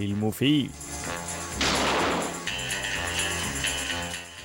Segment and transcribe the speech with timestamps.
[0.00, 0.70] Filmofil.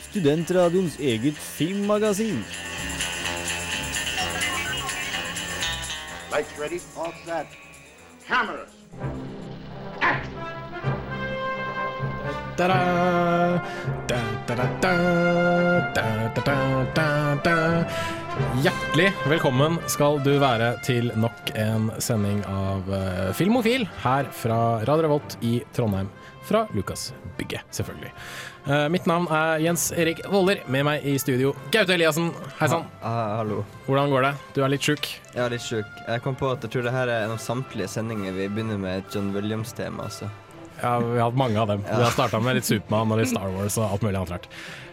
[0.09, 2.43] Studentradioens eget filmmagasin.
[6.31, 7.47] Lights ready, all set.
[8.27, 8.75] Cameras.
[10.01, 10.35] Action!
[12.57, 12.79] Da, da,
[14.07, 14.95] da, da, da,
[15.93, 18.14] da, da, da, da, da.
[18.63, 25.03] Hjertelig velkommen skal du være til nok en sending av eh, Filmofil her fra Radio
[25.07, 26.07] Revolt i Trondheim.
[26.45, 28.11] Fra Lukas Bygge, selvfølgelig.
[28.69, 30.61] Eh, mitt navn er Jens Erik Voller.
[30.71, 32.29] Med meg i studio Gaute Eliassen.
[32.61, 32.85] Hei sann.
[33.01, 33.63] Ha, hallo.
[33.89, 34.31] Hvordan går det?
[34.55, 35.09] Du er litt sjuk.
[35.33, 35.89] Er litt sjuk.
[36.05, 38.79] Jeg kom på at jeg tror det her er en av samtlige sendinger vi begynner
[38.79, 40.07] med et John Williams-tema.
[40.07, 40.31] Altså.
[40.79, 41.83] Ja, vi har hatt mange av dem.
[41.83, 44.49] Vi har starta med litt Supermann og litt Star Wars og alt mulig annet rart.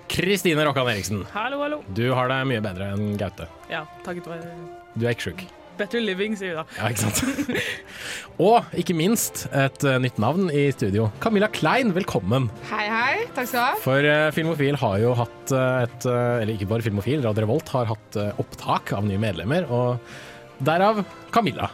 [0.08, 1.80] Kristine Rokkan Eriksen, Hallo, hallo.
[1.94, 3.46] du har det mye bedre enn Gaute.
[3.70, 4.50] Ja, takket være
[4.98, 5.44] Du er ikke sjuk.
[5.78, 6.64] Better Living, sier vi da.
[6.76, 7.56] Ja, ikke sant?
[8.44, 11.06] og ikke minst et eh, nytt navn i studio.
[11.22, 12.50] Camilla Klein, velkommen.
[12.68, 13.22] Hei, hei.
[13.32, 13.78] Takk skal du ha.
[13.80, 17.88] For eh, Filmofil har jo hatt eh, et Eller ikke bare Filmofil, Radio Revolt har
[17.88, 21.00] hatt opptak av nye medlemmer, og derav
[21.32, 21.70] Camilla.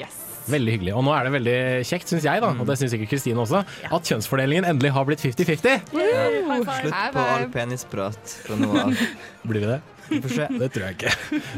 [0.00, 0.21] Yes.
[0.50, 0.92] Veldig hyggelig.
[0.98, 3.62] Og nå er det veldig kjekt, syns jeg, da, og det syns sikkert Kristine også,
[3.94, 5.92] at kjønnsfordelingen endelig har blitt 50-50.
[5.94, 6.26] Ja.
[6.82, 9.02] Slutt på all penisprat fra nå av.
[9.48, 9.80] Blir vi det?
[10.12, 11.12] Det tror jeg ikke.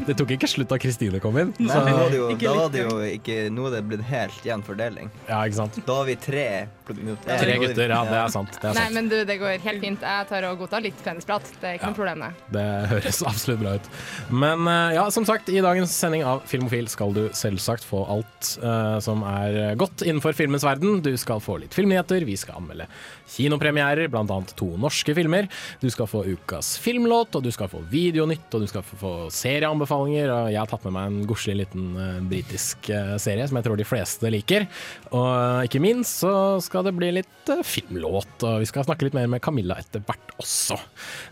[0.07, 1.49] Det tok ikke slutt da Kristine kom inn.
[1.57, 4.05] Nei, Så, nå var det jo, da var det jo ikke Nå er det blitt
[4.07, 5.09] helt jevn fordeling.
[5.27, 5.79] ja, ikke sant.
[5.83, 6.47] Da var vi tre.
[6.85, 8.51] Tre gutter, ja, det er sant.
[8.61, 10.05] Det, er Nei, men du, det går helt fint.
[10.05, 11.47] Jeg tar og godtar litt penisprat.
[11.61, 12.31] Det er ikke noe problem, det.
[12.55, 13.89] det høres absolutt bra ut.
[14.29, 18.51] Men eh, ja, som sagt, i dagens sending av Filmofil skal du selvsagt få alt
[18.63, 21.01] uh, som er godt innenfor filmens verden.
[21.05, 22.89] Du skal få litt filmnyheter, vi skal anmelde
[23.35, 24.39] kinopremierer, bl.a.
[24.57, 25.47] to norske filmer.
[25.81, 30.29] Du skal få ukas filmlåt, og du skal få videonytt, og du skal få- serieanbefalinger.
[30.29, 33.67] Og jeg har tatt med meg en godslig liten uh, britisk uh, serie som jeg
[33.67, 34.67] tror de fleste liker.
[35.15, 39.15] Og ikke minst så skal det bli litt eh, filmlåt, og vi skal snakke litt
[39.15, 40.77] mer med Camilla etter hvert også.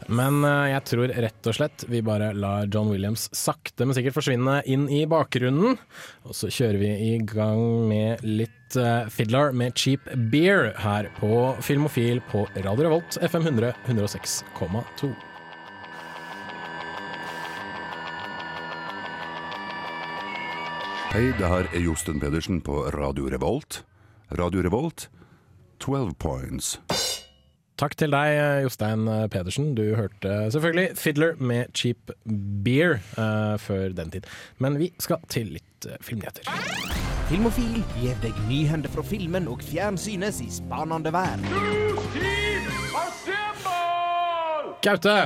[0.07, 4.15] Men eh, jeg tror rett og slett vi bare lar John Williams sakte, men sikkert
[4.19, 5.79] forsvinne inn i bakgrunnen.
[6.23, 11.51] Og så kjører vi i gang med litt eh, Fiddler med Cheap Beer her på
[11.65, 15.13] Filmofil på Radio Revolt FM 100 106,2.
[21.13, 23.83] Hei, det her er Josten Pedersen på Radio Revolt.
[24.33, 25.11] Radio Revolt,
[25.83, 26.77] 12 points.
[27.81, 29.73] Takk til deg, Jostein Pedersen.
[29.75, 32.13] Du hørte selvfølgelig Fiddler med Cheap
[32.63, 34.29] Beer uh, før den tid.
[34.63, 36.47] Men vi skal til litt uh, filmnyheter.
[37.27, 41.43] Filmofil gir deg nyhender fra filmen og fjernsynets i spanende vær.
[44.83, 45.17] Gaute,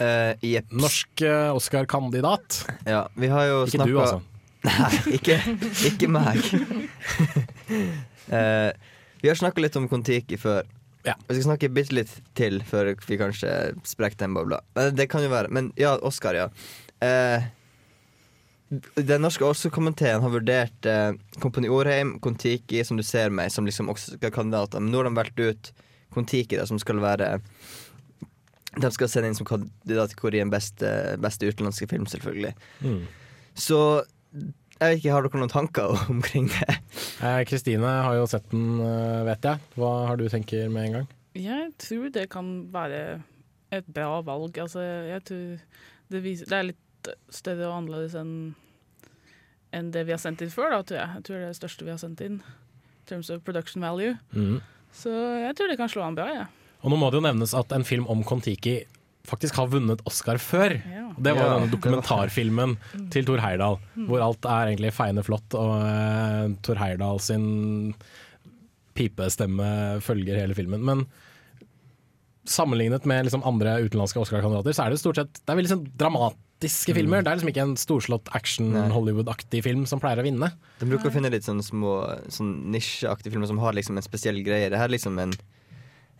[0.00, 0.64] Uh, yep.
[0.72, 2.62] norsk uh, Oscar-kandidat.
[2.88, 3.92] Ja, vi har jo Ikke snakket...
[3.92, 4.20] du, altså.
[4.64, 5.36] Nei, ikke,
[5.90, 6.38] ikke meg.
[8.32, 8.70] Eh,
[9.22, 10.66] vi har snakka litt om Kon-Tiki før.
[11.06, 11.14] Ja.
[11.28, 13.50] Vi skal snakke bitte litt til før vi kanskje
[13.86, 14.60] sprekker den bobla.
[14.74, 15.50] Men det kan jo være.
[15.54, 16.48] Men ja, Oscar, ja.
[17.02, 17.46] Eh,
[18.98, 21.12] den norske Oscar-komiteen har vurdert eh,
[21.42, 24.82] Kompani Orheim, Kon-Tiki, som du ser meg, som liksom Oscar-kandidater.
[24.82, 25.72] Men nå har de valgt ut
[26.14, 27.34] Kon-Tiki, som skal være
[28.82, 30.88] De skal sende inn som kandidat kandidatkategorien beste,
[31.20, 32.54] beste utenlandske film, selvfølgelig.
[32.80, 33.02] Mm.
[33.54, 33.80] Så
[34.78, 36.78] jeg vet ikke, har dere noen tanker omkring det?
[37.22, 39.62] Eh, Kristine har jo sett den, eh, vet jeg.
[39.78, 41.10] Hva har du tenker med en gang?
[41.38, 43.22] Jeg tror det kan være
[43.72, 44.58] et bra valg.
[44.60, 45.46] Altså, jeg tror
[46.12, 48.34] det, viser, det er litt større og annerledes enn
[49.72, 51.12] enn det vi har sendt inn før, da, tror jeg.
[51.16, 52.34] Jeg tror det er det største vi har sendt inn.
[52.44, 54.18] In terms of production value.
[54.36, 54.58] Mm.
[54.92, 56.50] Så jeg tror det kan slå an bra, jeg.
[56.82, 58.82] Og nå må det jo nevnes at en film om Kon-Tiki
[59.28, 60.74] faktisk har vunnet Oscar før.
[60.82, 61.04] Ja.
[61.12, 62.76] Det var Ja, denne dokumentarfilmen
[63.12, 63.76] til Thor Heyerdahl,
[64.08, 67.94] hvor alt er egentlig feiende flott, og uh, Thor Heyerdahl sin
[68.96, 70.82] pipestemme følger hele filmen.
[70.84, 71.04] Men
[72.48, 75.84] sammenlignet med liksom andre utenlandske Oscar-kandidater, så er det stort sett Det er veldig sånn
[76.00, 77.22] dramatiske filmer.
[77.22, 80.50] Det er liksom ikke en storslått action-Hollywood-aktig film som pleier å vinne.
[80.80, 82.00] De bruker å finne litt sånne små
[82.32, 84.70] sånn nisjeaktige filmer som har liksom en spesiell greie.
[84.72, 85.36] Det her er liksom en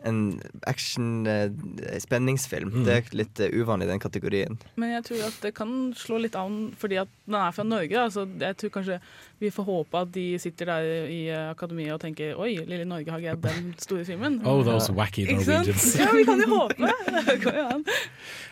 [0.08, 2.70] en action-spenningsfilm.
[2.72, 2.84] Mm.
[2.86, 4.58] Det er litt eh, uvanlig i den kategorien.
[4.80, 7.94] Men jeg tror at det kan slå litt an fordi at den er fra Norge.
[7.94, 8.08] Da.
[8.12, 8.96] Så jeg tror kanskje
[9.42, 13.10] vi får håpe at de sitter der i eh, akademiet og tenker Oi, lille Norge
[13.14, 14.32] har greid den store filmen.
[14.46, 15.84] Oh, those wacky Norwegians.
[15.98, 16.76] Ja, vi kan jo håpe.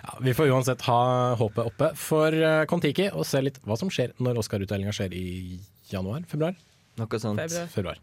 [0.01, 1.01] Ja, vi får uansett ha
[1.39, 5.27] håpet oppe for eh, Kon-Tiki og se litt hva som skjer når Oscar-utdelinga skjer i
[5.93, 6.21] januar?
[6.31, 6.55] Februar?
[7.01, 7.41] Noe sånt.
[7.75, 7.77] Februar.
[7.77, 7.99] Februar.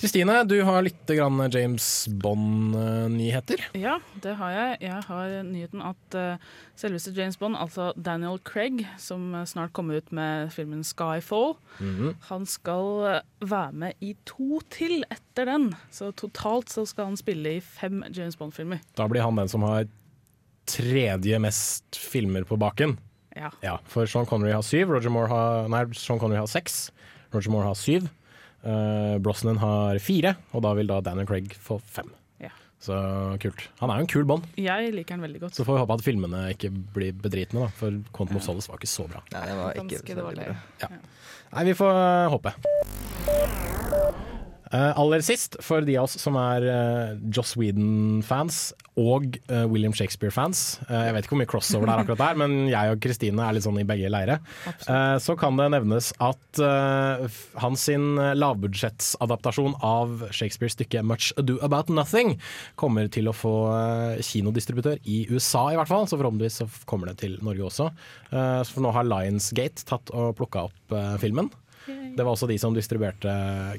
[0.00, 3.60] Kristine, du har litt James Bond-nyheter.
[3.76, 4.78] Ja, det har jeg.
[4.86, 6.46] Jeg har nyheten at eh,
[6.80, 11.58] selveste James Bond, altså Daniel Craig, som eh, snart kommer ut med filmen 'Skyfall',
[12.30, 15.74] han skal eh, være med i to til etter den.
[15.92, 18.80] Så totalt så skal han spille i fem James Bond-filmer.
[18.96, 19.84] Da blir han den som har
[20.64, 22.96] tredje mest filmer på baken.
[23.36, 23.52] Ja.
[23.60, 26.86] Ja, for Sean Connery har syv, Roger Moore har, nei, Sean Connery har seks.
[27.34, 28.08] Roger Moore har syv.
[28.64, 32.10] Uh, Brosnan har fire, og da vil da Daniel Craig få fem.
[32.42, 32.50] Ja.
[32.80, 32.96] Så
[33.40, 33.66] kult.
[33.80, 35.54] Han er jo en kul Bond, Jeg liker han veldig godt.
[35.56, 37.72] så får vi håpe at filmene ikke blir bedritne, da.
[37.80, 39.22] For Quantum of Solace var ikke så bra.
[39.32, 40.50] Nei, det var ikke Ganske dårlig.
[40.80, 40.88] bra.
[41.52, 42.54] Nei, vi får håpe.
[44.70, 48.58] Eh, aller sist, for de av oss som er uh, Joss Whedon-fans
[49.02, 52.54] og uh, William Shakespeare-fans Jeg vet ikke hvor mye crossover det er akkurat der, men
[52.70, 54.36] jeg og Kristine er litt sånn i begge leire.
[55.22, 56.60] Så kan det nevnes at
[57.62, 62.36] hans sin lavbudsjettsadaptasjon av Shakespeares stykke 'Much Ado About Nothing'
[62.80, 63.54] kommer til å få
[64.26, 66.06] kinodistributør i USA, i hvert fall.
[66.06, 67.88] Så forhåpentligvis så kommer det til Norge også.
[68.30, 71.50] For nå har Lionsgate tatt og plukka opp filmen.
[71.86, 73.30] Det var også de som distribuerte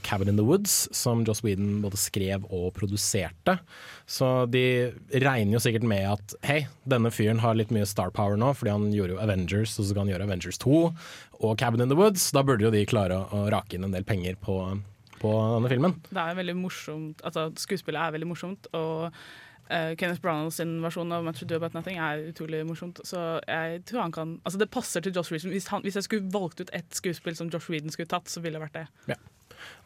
[0.02, 3.60] 'Cabin in the Woods', som Joss Whedon både skrev og produserte.
[4.08, 8.38] Så de regner jo sikkert med at hei, denne fyren har litt mye star power
[8.38, 10.80] nå, fordi han gjorde jo Avengers, og så kan han gjøre Avengers 2
[11.42, 12.32] og 'Cabin in the Woods'.
[12.32, 14.58] Da burde jo de klare å, rake inn en del penger på,
[15.22, 15.96] på denne filmen.
[16.10, 19.12] Det er veldig morsomt, altså Skuespillet er veldig morsomt, og
[19.70, 23.02] eh, Kenneth Branagh sin versjon av Much Do About Nothing er utrolig morsomt.
[23.08, 25.54] Så jeg tror han kan Altså Det passer til Josh Whedon.
[25.54, 28.60] Hvis, hvis jeg skulle valgt ut ett skuespill som Josh Whedon skulle tatt, så ville
[28.60, 29.18] det vært det.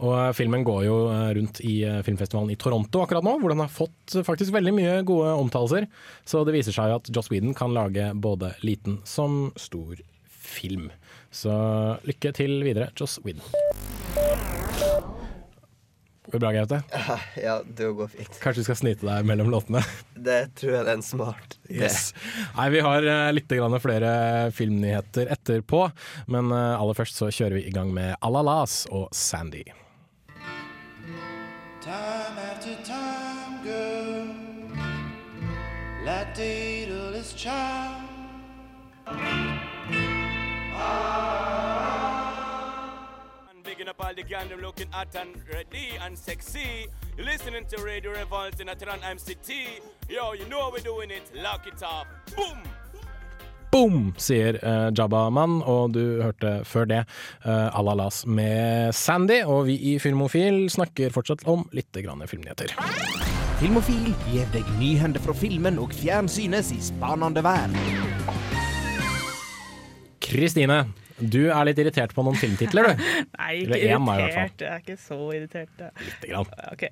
[0.06, 1.76] Og eh, filmen går jo eh, rundt i
[2.08, 5.90] filmfestivalen i Toronto akkurat nå, hvor den har fått faktisk veldig mye gode omtalelser.
[6.28, 10.00] Så det viser seg at Joss Whedon kan lage både liten som stor
[10.30, 10.92] film.
[11.36, 11.52] Så
[12.08, 13.44] lykke til videre, Joss Whedon.
[16.26, 16.82] Går det bra, Gaute?
[17.48, 18.40] Ja, det går fint.
[18.42, 19.82] Kanskje du skal snite deg mellom låtene?
[20.26, 21.86] Det tror jeg er en smart idé.
[21.86, 22.14] Yes.
[22.56, 23.52] Nei, vi har eh, litt
[23.84, 24.12] flere
[24.56, 25.84] filmnyheter etterpå,
[26.32, 29.64] men eh, aller først så kjører vi i gang med Alalas og Sandy.
[31.86, 34.34] Time after time, girl,
[36.06, 38.02] like Daedalus child.
[39.06, 39.56] Bigging
[44.00, 46.88] up all the gang, them looking hot and ready and sexy.
[47.18, 49.82] You're listening to Radio Revolt in Atran MCT.
[50.10, 51.24] Yo, you know we're doing it.
[51.36, 52.08] Lock it up.
[52.36, 52.60] Boom!
[53.72, 57.02] Boom, sier uh, Jabba-mann, og du hørte før det
[57.46, 59.42] uh, Alalas med Sandy.
[59.44, 62.72] Og vi i Filmofil snakker fortsatt om litt grann filmnyheter.
[63.60, 67.76] Filmofil gir deg nyhender fra filmen og fjernsynets i spanende verden.
[70.24, 70.86] Kristine,
[71.20, 73.04] du er litt irritert på noen filmtitler, du.
[73.40, 74.20] Nei, ikke fall.
[74.20, 74.64] irritert.
[74.66, 75.84] Jeg er ikke så irritert.
[76.02, 76.50] Lite grann.
[76.74, 76.90] Okay.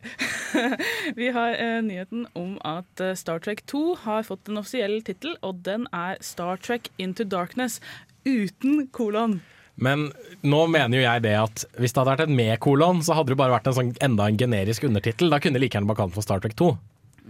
[1.20, 5.36] Vi har uh, nyheten om at eh, Star Trek 2 har fått en offisiell tittel,
[5.44, 7.82] og den er Star Trek Into Darkness
[8.24, 9.42] uten kolon.
[9.76, 10.12] Men
[10.46, 13.40] nå mener jo jeg det at hvis det hadde vært et med-kolon, så hadde det
[13.42, 15.34] bare vært en sånn enda en generisk undertittel.
[15.34, 16.72] Da kunne de like gjerne bare kalt den for Star Trek 2.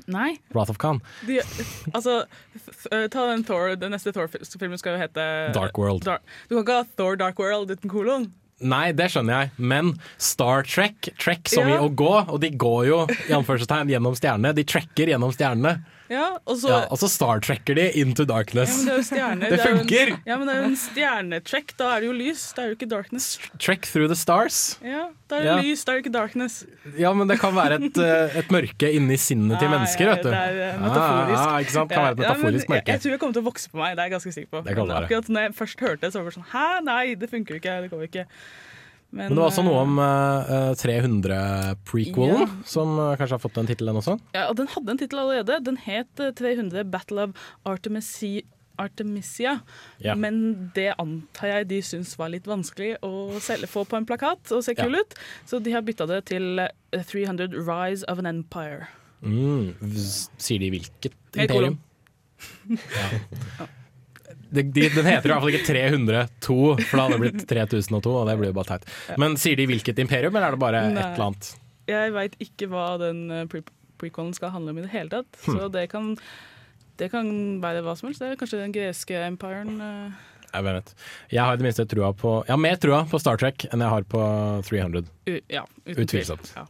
[0.07, 0.37] Nei.
[0.53, 1.01] Wrath of Khan.
[1.27, 1.39] De,
[1.93, 2.23] altså,
[2.91, 6.05] eh, ta den Thor, den neste Thor-filmen skal jo hete Dark World.
[6.07, 8.31] Dar du kan ikke ha Thor Dark World uten kolon.
[8.63, 12.85] Nei, det skjønner jeg, men Star Trek, Trek som i å gå, og de går
[12.89, 14.53] jo i anførselstegn gjennom stjernene.
[14.55, 15.81] De trekker gjennom stjernene.
[16.11, 18.73] Ja, og så Ja, og så Star Trekker de into Ja, darkness.
[18.75, 19.49] men det er jo stjerner.
[19.49, 20.09] Det jo funker!
[20.11, 21.71] En, ja, men det er jo en stjernetrekk.
[21.79, 22.43] Da er det jo lys.
[22.53, 23.27] Det er jo ikke darkness.
[23.57, 24.57] Trek through the stars.
[24.83, 25.55] Ja, da er det Ja.
[25.63, 26.57] lys, da er det ikke darkness.
[26.99, 30.29] Ja, men det kan være et, eh, et mørke inni sinnet til mennesker, vet du.
[30.29, 31.39] Det er eh, metaforisk.
[31.39, 31.89] Ah, ah, ikke sant?
[31.89, 32.87] Kan være et Ja, ja, men metaforisk jeg, mørke.
[32.93, 34.63] jeg tror jeg kommer til å vokse på meg, det er jeg ganske sikker på.
[34.67, 35.03] Det kan være.
[35.07, 37.59] akkurat når jeg først hørte det, så var det sånn Hæ, nei, det funker jo
[37.63, 37.81] ikke.
[37.81, 38.25] Det går jo ikke.
[39.13, 42.47] Men det var også noe om uh, 300-prequelen, Ja.
[42.65, 44.15] som uh, kanskje har fått en tittel, den også.
[44.33, 45.59] Ja, og den hadde en tittel allerede.
[45.67, 48.41] Den het eh, 300 Battle of Artemisi
[48.81, 49.59] Artemisia.
[50.01, 50.15] Ja.
[50.17, 54.49] Men det antar jeg de syns var litt vanskelig å selge, få på en plakat
[54.55, 55.13] og se kul ut.
[55.45, 58.89] Så de har bytta det til eh, 300 Rise of an Empire.
[59.21, 59.75] Mm,
[60.41, 61.77] sier de hvilket imperium?
[62.73, 63.69] Ja.
[64.53, 68.11] De, de, den heter i hvert fall ikke 302, for da hadde det blitt 3002,
[68.19, 68.89] og det blir jo bare teit.
[69.21, 71.49] Men sier de hvilket imperium, eller er det bare et eller annet?
[71.89, 73.63] Jeg veit ikke hva den eh, pre
[74.03, 75.39] prequelen skal handle om i det hele tatt.
[75.45, 75.57] Hmm.
[75.57, 76.11] Så det kan,
[76.99, 77.27] det kan
[77.63, 78.21] være hva som helst.
[78.21, 79.73] Det er kanskje den greske empiren.
[79.81, 80.93] eh, Jeg vet.
[81.33, 83.81] Jeg har i det minste trua på Jeg har mer trua på Star Trek enn
[83.81, 84.21] jeg har på
[84.69, 85.07] 300.
[85.31, 85.63] u ja.
[85.87, 86.53] Utvilsomt.
[86.55, 86.67] Ja.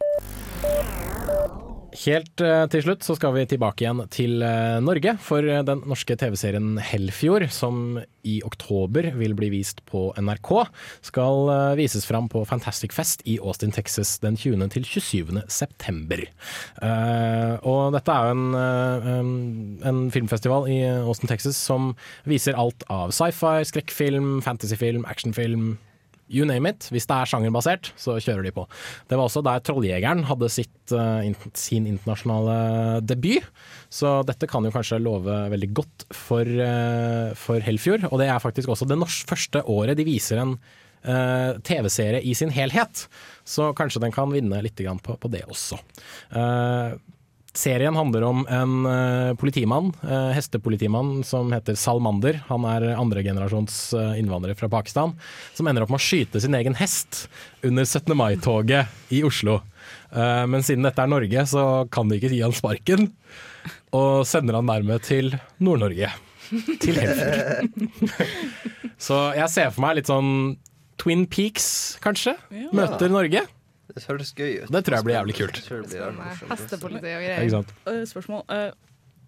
[1.94, 5.84] Helt eh, til slutt så skal vi tilbake igjen til eh, Norge, for eh, den
[5.90, 10.52] norske TV-serien Helfjord, som i oktober vil bli vist på NRK,
[11.06, 14.64] skal vises fram på Fantastic Fest i Austin, Texas den 20.
[14.72, 15.44] til 27.
[15.52, 16.24] september.
[17.68, 21.92] Og dette er jo en, en filmfestival i Austin, Texas som
[22.24, 25.74] viser alt av sci-fi, skrekkfilm, fantasyfilm, actionfilm.
[26.34, 26.90] You name it.
[26.94, 28.66] Hvis det er sjangerbasert, så kjører de på.
[29.10, 33.46] Det var også der Trolljegeren hadde sitt, eh, sin internasjonale debut.
[33.94, 38.10] Så dette kan jo kanskje love veldig godt for, eh, for Helfjord.
[38.12, 40.58] Og det er faktisk også det norsk, første året de viser en
[41.08, 43.08] uh, TV-serie i sin helhet.
[43.46, 45.80] Så kanskje den kan vinne litt på, på det også.
[46.32, 46.96] Eh,
[47.54, 52.40] Serien handler om en uh, politimann, uh, hestepolitimann som heter Salmander.
[52.48, 55.14] Han er andregenerasjons uh, innvandrer fra Pakistan,
[55.54, 57.28] som ender opp med å skyte sin egen hest
[57.62, 58.10] under 17.
[58.18, 59.60] mai-toget i Oslo.
[60.10, 63.12] Uh, men siden dette er Norge, så kan de ikke gi han sparken,
[63.94, 66.10] og sender han dermed til Nord-Norge.
[66.82, 67.68] Til Helfer.
[69.08, 70.56] så jeg ser for meg litt sånn
[71.02, 72.34] Twin Peaks, kanskje,
[72.74, 73.46] møter Norge.
[73.94, 74.72] Det høres gøy ut.
[74.74, 75.60] Det tror jeg blir jævlig kult.
[75.70, 76.50] Morsomt.
[76.54, 77.66] Hestepoliti og greier.
[77.92, 78.42] Eh, spørsmål.
[78.50, 78.72] Eh,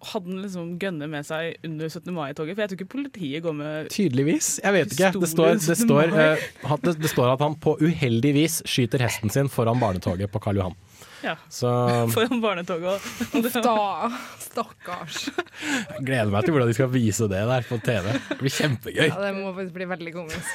[0.06, 2.10] hadde han liksom gønner med seg under 17.
[2.14, 2.54] mai-toget?
[2.56, 4.48] For jeg tror ikke politiet går med Tydeligvis.
[4.62, 5.12] Jeg vet ikke.
[5.22, 6.20] Det står, det, står, 17.
[6.26, 10.42] eh, det, det står at han på uheldig vis skyter hesten sin foran barnetoget på
[10.44, 10.76] Karl Johan.
[11.24, 11.70] ja, Så
[12.16, 13.00] foran barnetoget.
[13.32, 13.48] òg.
[13.66, 14.10] Da,
[14.42, 15.28] stakkars.
[15.30, 18.12] jeg gleder meg til hvordan de skal vise det der på TV.
[18.28, 19.08] Det blir kjempegøy.
[19.08, 20.54] Ja, det må faktisk bli veldig komisk.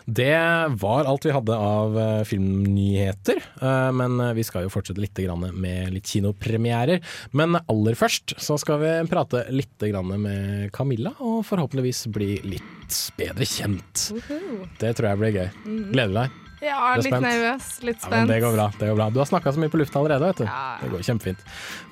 [0.08, 5.04] Det var alt vi hadde av eh, filmnyheter, eh, men eh, vi skal jo fortsette
[5.04, 5.20] litt
[5.52, 7.04] med litt kinopremierer.
[7.36, 13.44] Men aller først så skal vi prate litt med Camilla, og forhåpentligvis bli litt bedre
[13.44, 14.10] kjent.
[14.80, 15.50] Det tror jeg blir gøy.
[15.92, 16.44] Gleder deg?
[16.68, 17.24] Ja, litt spent?
[17.24, 18.14] nervøs, litt spent.
[18.14, 18.68] Ja, men det går bra.
[18.80, 20.48] det går bra Du har snakka så mye på lufta allerede, vet du.
[20.48, 20.78] Ja.
[20.82, 21.44] Det går kjempefint.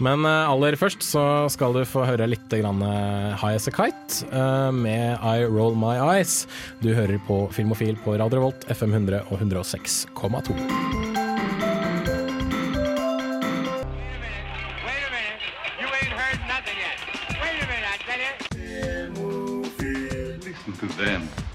[0.03, 3.75] Men eh, aller først så skal du få høre litt grann, eh, High As A
[3.75, 6.43] Kite eh, med I Roll My Eyes.
[6.83, 11.25] Du hører på Filmofil på Radio Revolt, FM 100 og 106,2.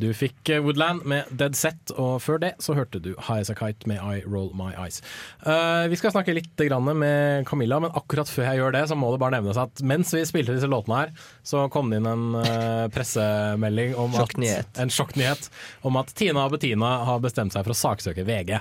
[0.00, 3.52] Du fikk eh, Woodland med Dead Set, og før det så hørte du High As
[3.52, 5.02] A Kite med I Roll My Eyes.
[5.44, 8.96] Uh, vi skal snakke litt grann med Camilla, men akkurat før jeg gjør det, så
[8.96, 12.08] må det bare nevnes at mens vi spilte disse låtene her, så kom det inn
[12.08, 14.32] en uh, pressemelding om at,
[14.80, 15.50] en sjokknyhet
[15.84, 18.56] om at Tina og Bettina har bestemt seg for å saksøke VG.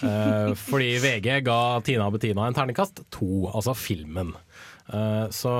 [0.00, 4.32] Uh, fordi VG ga Tina og Bettina en terningkast to, altså filmen.
[4.92, 5.52] Eh, Så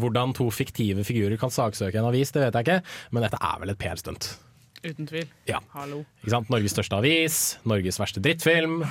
[0.00, 2.80] hvordan to fiktive figurer kan saksøke en avis, det vet jeg ikke,
[3.12, 4.34] men dette er vel et PR-stunt.
[4.84, 5.24] Uten tvil.
[5.48, 5.62] Ja.
[5.72, 6.02] Hallo.
[6.52, 8.82] Norges største avis, Norges verste drittfilm.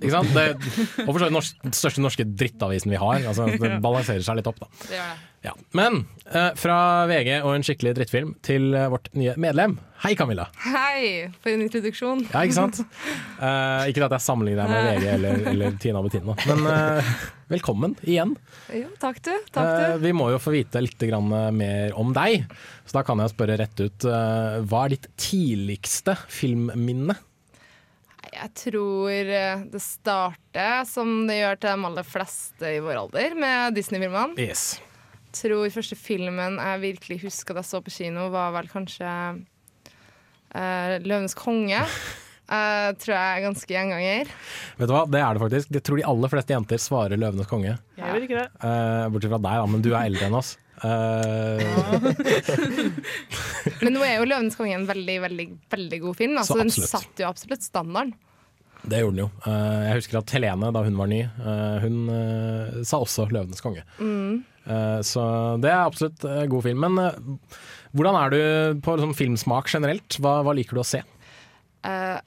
[0.00, 0.30] Ikke sant?
[0.32, 0.46] Det,
[1.04, 3.20] og for så vidt norsk, den største norske drittavisen vi har.
[3.28, 4.70] Altså, det balanserer seg litt opp, da.
[4.86, 5.18] Det gjør det.
[5.46, 5.52] Ja.
[5.78, 6.76] Men eh, fra
[7.06, 9.76] VG og en skikkelig drittfilm til eh, vårt nye medlem.
[10.02, 10.48] Hei, Camilla.
[10.64, 12.24] Hei, for en introduksjon.
[12.32, 12.80] Ja, ikke sant?
[12.82, 17.12] Eh, ikke at jeg sammenligner deg med VG eller, eller Tina og Bettina, men eh,
[17.54, 18.34] velkommen igjen.
[18.74, 19.30] Jo, takk du.
[19.54, 20.02] Takk Eh, du.
[20.08, 22.44] vi må jo få vite litt grann eh, mer om deg,
[22.88, 24.08] så da kan jeg spørre rett ut.
[24.10, 27.14] eh, hva er ditt tidligste filmminne?
[28.36, 33.38] Jeg tror eh, det starter, som det gjør til de aller fleste i vår alder,
[33.38, 34.34] med Disney-filmene.
[34.42, 34.74] Yes.
[35.36, 39.08] Tror første filmen jeg virkelig husker at jeg så på kino, var vel kanskje
[40.54, 41.82] uh, 'Løvenes konge'.
[42.46, 44.36] Uh, tror jeg er ganske gjenganger.
[44.78, 45.72] Vet du hva, det er det faktisk.
[45.78, 47.74] Jeg tror de aller fleste jenter svarer 'Løvenes konge'.
[47.98, 48.48] Jeg vil ikke det.
[48.62, 50.50] Uh, bortsett fra deg, da, men du er eldre enn oss.
[50.76, 51.56] Uh...
[53.80, 56.34] Men nå er jo 'Løvenes konge' en veldig veldig, veldig god film.
[56.36, 58.12] Så Altså, den satt satte jo absolutt standarden.
[58.86, 59.30] Det gjorde den jo.
[59.46, 63.64] Eh, jeg husker at Helene, da hun var ny, eh, hun eh, sa også 'Løvenes
[63.64, 63.86] konge'.
[63.98, 64.44] Mm.
[65.06, 65.22] så
[65.62, 66.80] det er absolutt god film.
[66.82, 67.20] Men
[67.94, 70.16] hvordan er du på liksom, filmsmak generelt?
[70.18, 71.04] Hva, hva liker du å se?
[71.86, 72.18] Uh,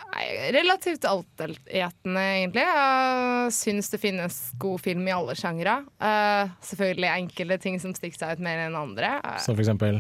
[0.56, 2.64] relativt altetende, egentlig.
[2.64, 5.82] Jeg syns det finnes god film i alle sjangre.
[6.00, 9.18] Uh, selvfølgelig enkelte ting som stikker seg ut mer enn andre.
[9.20, 10.00] Uh, Som for eksempel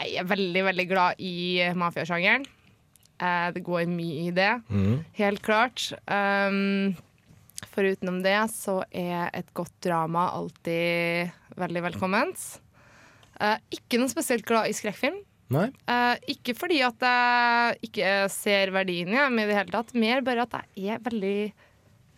[0.00, 2.46] jeg er veldig, veldig glad i mafiasjangeren.
[3.20, 4.98] Eh, det går mye i det, mm.
[5.20, 5.90] helt klart.
[6.08, 6.96] Um,
[7.70, 12.46] forutenom det så er et godt drama alltid veldig velkomment.
[13.40, 15.20] Uh, ikke noe spesielt glad i skrekkfilm.
[15.50, 20.22] Eh, ikke fordi at jeg ikke ser verdien i dem i det hele tatt, mer
[20.22, 21.38] bare at jeg er veldig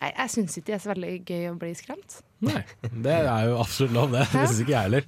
[0.03, 2.19] Jeg, jeg syns ikke det er så veldig gøy å bli skremt.
[2.43, 2.61] Nei.
[2.83, 4.25] Det er jo absolutt lov, det.
[4.33, 5.05] Det syns ikke jeg heller.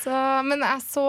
[0.00, 1.04] Så, men jeg så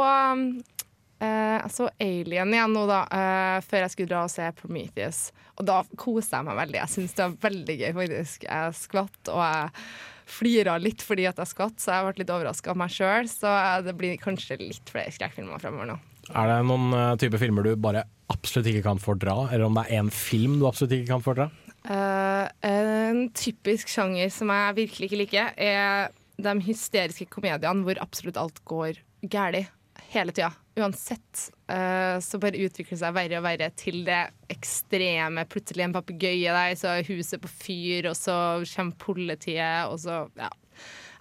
[1.25, 5.21] eh, Jeg så Alien igjen nå, da, eh, før jeg skulle dra og se Prometheus.
[5.59, 6.79] Og da koste jeg meg veldig.
[6.81, 8.45] Jeg syns det var veldig gøy, faktisk.
[8.47, 9.87] Jeg skvatt, og jeg
[10.35, 13.29] flira litt fordi at jeg skvatt, så jeg ble litt overraska av meg sjøl.
[13.31, 15.99] Så eh, det blir kanskje litt flere skrekkfilmer fremover nå.
[16.33, 18.01] Er det noen uh, type filmer du bare
[18.33, 21.51] absolutt ikke kan fordra, eller om det er én film du absolutt ikke kan fordra?
[21.85, 26.09] En typisk sjanger som jeg virkelig ikke liker, er
[26.41, 28.97] de hysteriske komediene hvor absolutt alt går
[29.29, 29.69] galt
[30.19, 30.51] hele tida.
[30.79, 31.45] Uansett.
[31.71, 35.45] uh, så bare utvikler det seg verre og verre til det ekstreme.
[35.51, 38.35] Plutselig en papegøye der, så er huset på fyr, og så
[38.75, 40.51] kommer politiet, og så Ja.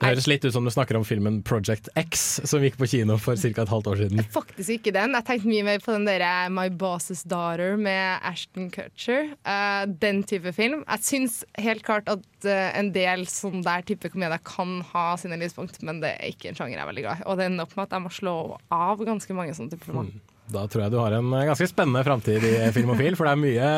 [0.04, 3.16] Det høres litt ut som du snakker om filmen Project X, som gikk på kino
[3.20, 3.62] for ca.
[3.64, 4.20] et halvt år siden.
[4.34, 5.16] Faktisk ikke den.
[5.16, 9.32] Jeg tenkte mye mer på den der My Boss's Daughter med Ashton Kutcher.
[9.48, 10.84] Uh, den type film.
[10.84, 15.40] Jeg syns helt klart at uh, en del sånn der type komedier kan ha sine
[15.40, 17.26] lyspunkt, men det er ikke en sjanger jeg er veldig glad i.
[17.30, 18.36] Og det ender opp med at jeg må slå
[18.74, 20.14] av ganske mange sånne typer filmer.
[20.52, 23.40] Da tror jeg du har en eh, ganske spennende framtid i Filmofil, for det er
[23.40, 23.68] mye,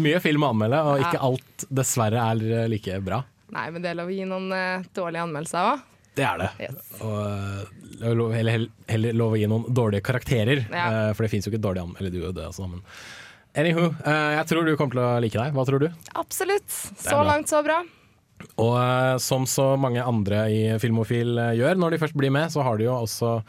[0.00, 3.20] mye film å anmelde, og ikke alt dessverre er like bra.
[3.52, 5.82] Nei, men det er lov å gi noen eh, dårlige anmeldelser òg.
[6.16, 6.50] Det er det.
[6.60, 6.92] Yes.
[7.00, 10.86] Og, eh, det er lov- eller hell- heller lov å gi noen dårlige karakterer, Ja.
[11.08, 12.00] eh, for det fins jo ikke dårlige anmeldelser.
[12.00, 12.82] Eller du og det, altså, men
[13.54, 15.52] Anywho, eh, jeg tror du kommer til å like deg.
[15.52, 15.88] Hva tror du?
[16.16, 16.68] Absolutt.
[16.96, 17.22] Så bra.
[17.28, 17.82] langt, så bra.
[18.56, 22.48] Og eh, som så mange andre i Filmofil eh, gjør, når de først blir med,
[22.50, 23.42] så har de jo også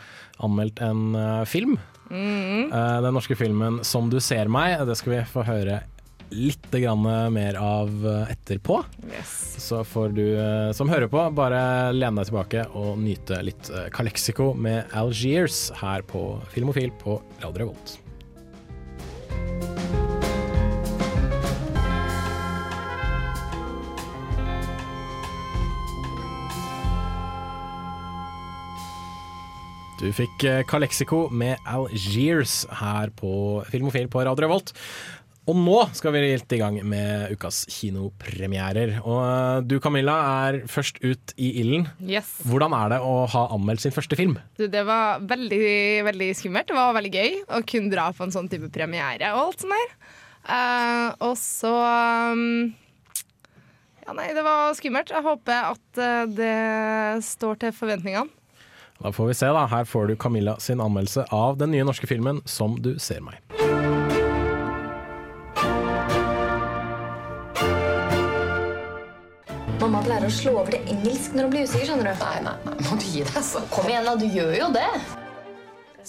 [0.44, 1.78] anmeldt en eh, film.
[2.12, 2.68] Mm.
[2.68, 4.86] Eh, den norske filmen 'Som du ser meg'.
[4.86, 5.84] Det skal vi få høre
[6.34, 6.72] litt
[7.32, 8.84] mer av eh, etterpå.
[9.12, 9.56] Yes.
[9.62, 13.90] Så får du eh, som hører på, bare lene deg tilbake og nyte litt eh,
[13.94, 18.00] Calexico med Algiers her på Filmofil på Radio Revolt.
[30.04, 34.74] Du fikk Calexico med Algiers her på Filmofil på Radio Revolt.
[35.44, 38.96] Og nå skal vi helt i gang med ukas kinopremierer.
[39.04, 40.16] Og eh, du Camilla
[40.48, 41.90] er først ut i ilden.
[42.00, 42.38] Yes.
[42.48, 44.38] Hvordan er det å ha anmeldt sin første film?
[44.56, 46.70] Du, det var veldig, veldig skummelt.
[46.72, 49.76] Det var veldig gøy å kunne dra på en sånn type premiere og alt sånt
[49.76, 49.98] der.
[50.44, 51.72] Uh, og så
[52.36, 52.74] um,
[54.04, 55.12] Ja, nei, det var skummelt.
[55.12, 56.56] Jeg håper at eh, det
[57.24, 58.32] står til forventningene.
[59.04, 59.66] Da får vi se, da.
[59.72, 63.63] Her får du Camilla sin anmeldelse av den nye norske filmen 'Som du ser meg'.
[69.94, 72.22] Mamma pleier å slå over til engelsk når hun blir usikker, skjønner du.
[72.24, 73.60] Nei, nei, nei, må du gi deg så.
[73.70, 74.88] Kom igjen da, du gjør jo det.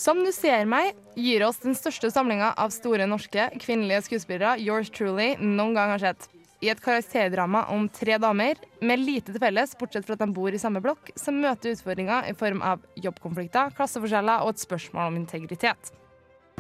[0.01, 4.89] Som du ser meg, gir oss den største samlinga av store norske kvinnelige skuespillere yours
[4.89, 6.25] truly noen gang har sett.
[6.65, 10.57] I et karakterdrama om tre damer med lite til felles, bortsett fra at de bor
[10.57, 15.21] i samme blokk, som møter utfordringer i form av jobbkonflikter, klasseforskjeller og et spørsmål om
[15.21, 15.93] integritet.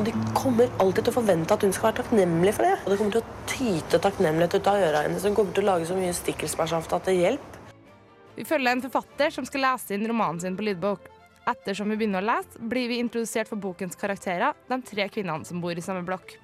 [0.03, 2.75] De kommer alltid til å forvente at hun skal være takknemlig for det.
[2.83, 5.23] Og det kommer til å tyte takknemlighet ut av øra hennes.
[5.23, 7.61] Hun kommer til å lage så mye stikkelsbærsaft at det hjelper.
[8.35, 11.07] Vi følger en forfatter som skal lese inn romanen sin på lydbok.
[11.47, 15.63] Ettersom vi begynner å lese, blir vi introdusert for bokens karakterer, de tre kvinnene som
[15.63, 16.35] bor i samme blokk.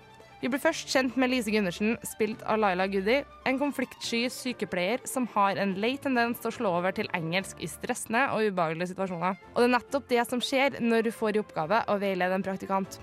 [0.40, 5.26] Vi blir først kjent med Lise Gundersen, spilt av Laila Goody, en konfliktsky sykepleier som
[5.34, 9.36] har en lei tendens til å slå over til engelsk i stressende og ubehagelige situasjoner.
[9.52, 12.46] Og det er nettopp det som skjer når hun får i oppgave å veilede en
[12.46, 13.00] praktikant.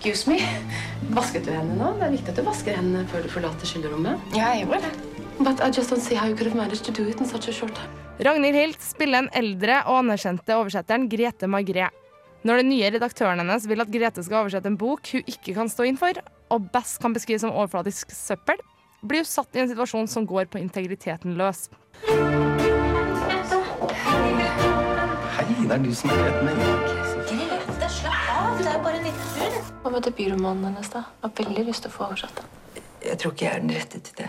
[0.00, 0.40] Excuse me.
[1.16, 1.90] Vasket du hendene nå?
[2.00, 4.22] Det er viktig at du vasker hendene før du forlater skyllerommet.
[4.32, 4.92] Ja, jeg gjorde det.
[5.40, 7.48] But I just don't see how you could have managed to do it in such
[7.48, 7.90] a short time.
[8.24, 11.90] Ragnhild Hilt spiller en eldre og anerkjente oversetteren Grete Magré.
[12.48, 15.68] Når den nye redaktøren hennes vil at Grete skal oversette en bok hun ikke kan
[15.68, 16.16] stå inn for,
[16.48, 18.56] og best kan beskrives som overflatisk søppel,
[19.04, 21.68] blir hun satt i en situasjon som går på integriteten løs.
[25.36, 26.99] Hei, det er du som er rett med
[29.80, 31.06] Hva med debutromanen hennes, da?
[31.22, 32.48] Jeg har veldig lyst til å få oversatt den.
[33.00, 34.26] Jeg tror ikke jeg er den rette til det.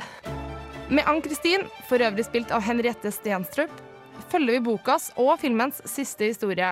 [0.92, 3.74] Med Ann-Kristin, for øvrig spilt av Henriette Stenstrup,
[4.32, 6.70] følger vi bokas og filmens siste historie.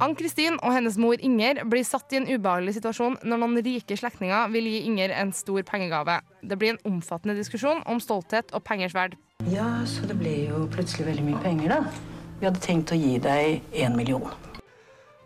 [0.00, 4.48] Ann-Kristin og hennes mor Inger blir satt i en ubehagelig situasjon når noen rike slektninger
[4.54, 6.22] vil gi Inger en stor pengegave.
[6.40, 9.18] Det blir en omfattende diskusjon om stolthet og pengers verd.
[9.52, 12.08] Ja, så det ble jo plutselig veldig mye penger, da.
[12.40, 14.32] Vi hadde tenkt å gi deg én million.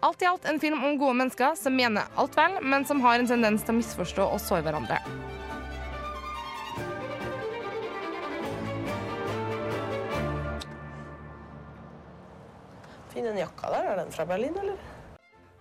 [0.00, 3.16] Alt i alt en film om gode mennesker som mener alt vel, men som har
[3.18, 4.98] en tendens til å misforstå og såre hverandre.
[13.14, 13.88] Fin den jakka der.
[13.94, 14.76] Er den fra Berlin, eller?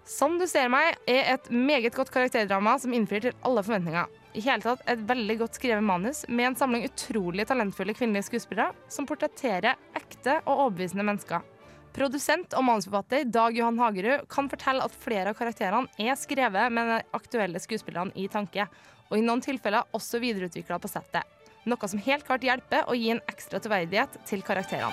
[0.06, 4.12] Som du ser meg er et meget godt karakterdrama som innfrir til alle forventninger.
[4.36, 8.76] I hele tatt et veldig godt skrevet manus med en samling utrolig talentfulle kvinnelige skuespillere
[8.92, 11.55] som portretterer ekte og overbevisende mennesker.
[11.96, 16.92] Produsent og manusforfatter Dag Johan Hagerud kan fortelle at flere av karakterene er skrevet med
[16.92, 18.66] de aktuelle skuespillerne i tanke,
[19.08, 21.24] og i noen tilfeller også videreutvikla på settet.
[21.66, 24.92] Noe som helt klart hjelper å gi en ekstra troverdighet til karakterene.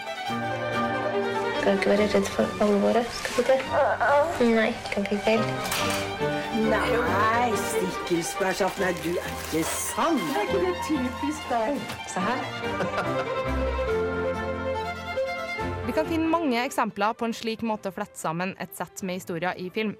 [1.62, 3.58] Skal ikke være redd for alvoret, skal du det?
[4.54, 5.44] Nei, kan ikke feil.
[6.70, 10.22] Nei, stikkelsbærsaften, nei, du er ikke sann.
[10.36, 11.82] Er ikke det typisk deg?
[12.14, 13.88] Se her.
[15.82, 19.18] Vi kan finne mange eksempler på en slik måte å flette sammen et sett med
[19.18, 19.96] historier i film.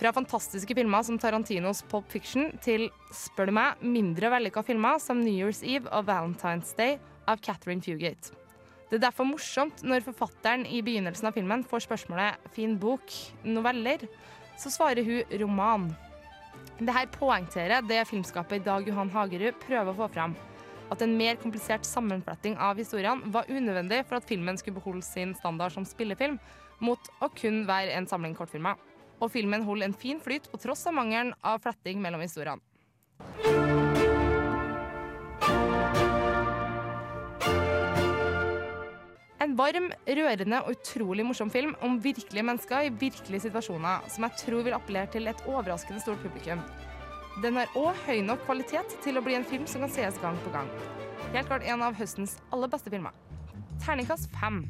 [0.00, 5.22] Fra fantastiske filmer som Tarantinos Pop Fiction til, spør du meg, mindre vellykka filmer som
[5.22, 6.98] New Year's Eve og Valentine's Day
[7.30, 8.34] av Catherine Fugate.
[8.90, 13.06] Det er derfor morsomt når forfatteren i begynnelsen av filmen får spørsmålet 'fin bok,
[13.46, 14.08] noveller',
[14.58, 15.92] så svarer hun 'roman'.
[16.80, 20.34] Dette poengterer det filmskapet Dag Johan Hagerud prøver å få fram.
[20.92, 25.32] At en mer komplisert sammenfletting av historiene var unødvendig for at filmen skulle beholde sin
[25.38, 26.36] standard som spillefilm,
[26.84, 28.76] mot å kun være en samling kortfilmer.
[29.22, 32.60] Og filmen holder en fin flyt på tross av mangelen av fletting mellom historiene.
[39.42, 44.44] En varm, rørende og utrolig morsom film om virkelige mennesker i virkelige situasjoner, som jeg
[44.44, 46.60] tror vil appellere til et overraskende stort publikum.
[47.40, 50.36] Den har òg høy nok kvalitet til å bli en film som kan sees gang
[50.44, 50.68] på gang.
[51.32, 53.16] Helt klart en av høstens aller beste filmer.
[53.80, 54.64] Terningkast fem.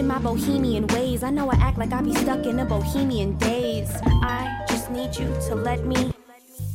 [0.00, 1.22] in my bohemian ways.
[1.22, 3.90] I know I act like I be stuck in a bohemian days.
[4.22, 6.12] I just need you to let me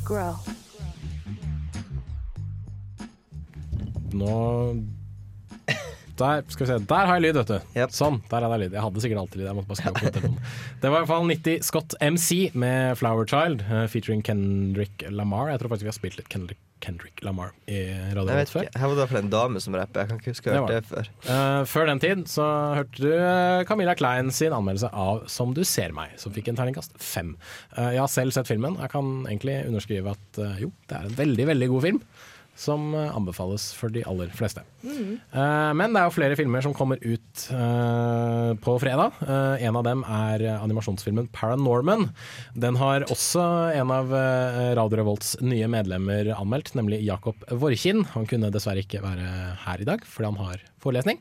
[0.04, 0.36] grow.
[4.14, 4.95] Nå
[6.20, 7.88] Der skal vi se, der har jeg lyd, vet du.
[7.92, 8.76] Sånn, der er det lyd.
[8.78, 9.48] Jeg hadde sikkert alltid lyd.
[9.50, 10.54] Jeg måtte bare skru opp på telefonen.
[10.82, 15.50] Det var i hvert fall 90 Scott MC med 'Flower Child', eh, featuring Kendrick Lamar.
[15.52, 17.82] Jeg tror faktisk vi har spilt litt Kendrick, Kendrick Lamar i
[18.14, 18.68] radioen Jeg vet før.
[18.68, 20.00] ikke, Her var det i hvert fall en dame som rapper.
[20.00, 21.10] Jeg kan ikke huske å ha hørt det før.
[21.28, 22.46] Uh, før den tid så
[22.80, 26.56] hørte du eh, Camilla Klein sin anmeldelse av 'Som du ser meg', som fikk en
[26.56, 27.36] terningkast fem.
[27.78, 28.78] Uh, jeg har selv sett filmen.
[28.80, 32.02] Jeg kan egentlig underskrive at uh, jo, det er en veldig, veldig god film.
[32.56, 34.64] Som eh, anbefales for de aller fleste.
[34.86, 35.18] Mm.
[35.34, 39.18] Uh, men det er jo flere filmer som kommer ut uh, på fredag.
[39.20, 42.08] Uh, en av dem er animasjonsfilmen Paranorman.
[42.56, 43.44] Den har også
[43.76, 44.14] en av
[44.80, 48.06] Radio Revolts nye medlemmer anmeldt, nemlig Jakob Vorkin.
[48.16, 49.28] Han kunne dessverre ikke være
[49.66, 51.20] her i dag fordi han har forelesning.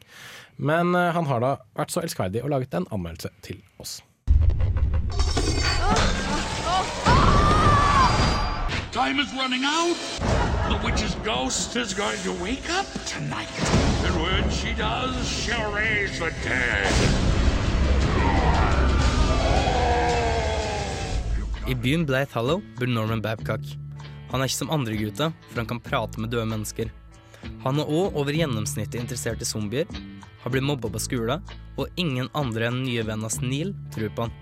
[0.57, 3.99] Men han har da vært så elskverdig og laget en anmeldelse til oss.
[8.95, 9.97] Time is running out.
[10.65, 13.53] The witch's ghost is going to wake up tonight.
[14.07, 16.93] And when she does, she'll raise the dead.
[21.67, 23.61] I byen Blythe Hollow bor Norman Babcock.
[24.31, 26.89] Han er ikke som andre gutta, for han kan prate med døde mennesker.
[27.65, 29.85] Han er òg over gjennomsnittet interessert i zombier,
[30.43, 31.45] har blitt mobba på skolen,
[31.77, 34.35] og ingen andre enn nye vennen hans Neil tror på han.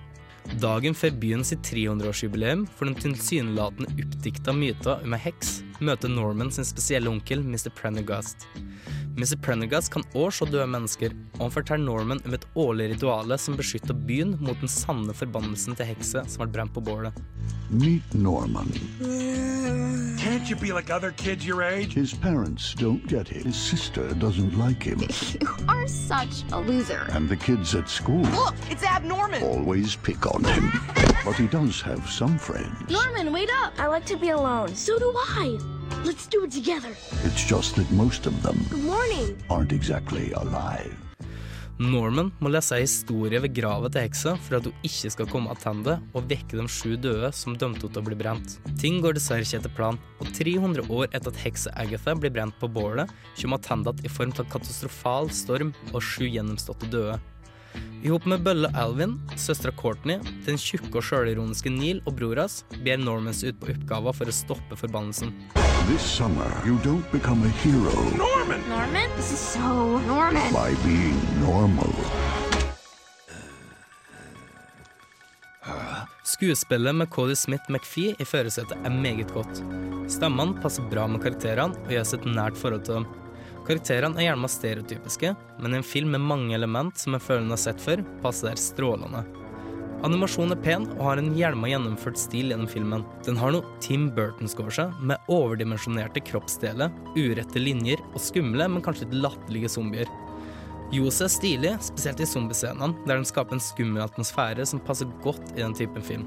[0.62, 6.50] Dagen før byen sitt 300-årsjubileum for den tilsynelatende oppdikta myta om ei heks, møter Norman
[6.55, 7.70] sin spesielle onkel, Mr.
[7.78, 8.48] Prendergast.
[9.16, 9.37] Mr.
[9.44, 13.57] Prendergast kan òg se døde mennesker, og han forteller Norman om et årlig rituale som
[13.59, 17.12] beskytter byen mot den sanne forbannelsen til hekse som ble brent på bålet.
[17.72, 18.68] Meet Norman.
[20.18, 21.94] Can't you be like other kids your age?
[21.94, 23.44] His parents don't get it.
[23.46, 25.01] His sister doesn't like him.
[25.40, 27.07] You are such a loser.
[27.12, 29.42] And the kids at school Look, it's abnormal.
[29.42, 30.70] always pick on him.
[31.25, 32.90] But he does have some friends.
[32.90, 33.72] Norman, wait up.
[33.79, 34.75] I like to be alone.
[34.75, 35.59] So do I.
[36.05, 36.91] Let's do it together.
[37.25, 39.37] It's just that most of them Good morning.
[39.51, 40.97] aren't exactly alive.
[41.79, 45.55] Norman må lese en historie ved gravet til heksa for at hun ikke skal komme
[45.59, 48.59] tilbake og vekke de sju døde som dømte henne til å bli brent.
[48.79, 52.55] Ting går dessverre ikke etter planen, og 300 år etter at heksa Agatha blir brent
[52.61, 53.11] på bålet,
[53.41, 57.19] kommer hun tilbake i form av katastrofal storm og sju gjennomståtte døde.
[58.03, 62.65] I hop med bølle Alvin, søstera Courtney, den tjukke og sjølironiske Neil og bror hans
[62.83, 65.31] ber Normans ut på oppgaver for å stoppe forbannelsen.
[65.87, 68.63] This summer, you don't become a hero Norman!
[68.69, 69.11] Norman?
[69.17, 70.53] This is so Norman.
[70.53, 71.95] by being normal.
[76.25, 79.63] Skuespillet med Cody Smith McPhee i førersetet er meget godt.
[80.11, 83.22] Stemmene passer bra med karakterene og gjør seg et nært forhold til dem.
[83.66, 87.55] Karakterene er gjerne stereotypiske, men i en film med mange element som jeg føler den
[87.55, 89.22] har sett før, passer det strålende.
[90.03, 93.05] Animasjonen er pen og har en hjelma gjennomført stil gjennom filmen.
[93.22, 98.83] Den har noe Tim Burtonsk over seg, med overdimensjonerte kroppsdeler, urette linjer og skumle, men
[98.83, 100.11] kanskje litt latterlige zombier.
[100.92, 105.55] Jose er stilig, spesielt i zombiescenene, der den skaper en skummel atmosfære som passer godt
[105.55, 106.27] i den typen film.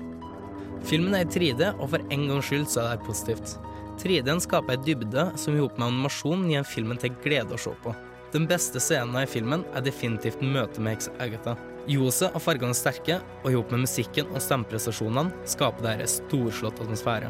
[0.87, 3.57] Filmen er i 3D, og for en gangs skyld så er det positivt.
[4.01, 7.73] 3D-en skaper ei dybde som i hop med animasjon gir filmen til glede å se
[7.83, 7.93] på.
[8.35, 11.55] Den beste scenen i filmen er definitivt møtet med heks Agatha.
[11.87, 16.15] Jose og fargene er sterke, og i hop med musikken og stemmeprestasjonene skaper dette en
[16.17, 17.29] storslått atmosfære.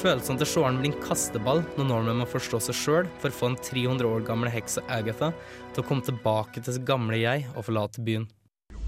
[0.00, 3.50] Følelsen til seeren blir en kasteball når Norman må forstå seg sjøl for å få
[3.50, 5.32] den 300 år gamle hekse Agatha
[5.74, 8.28] til å komme tilbake til sitt gamle jeg og forlate byen.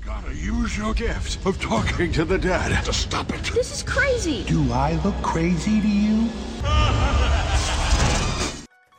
[0.07, 3.45] Gotta use your gift of talking to the dead to stop it.
[3.55, 4.43] This is crazy.
[4.49, 6.52] Do I look crazy to you?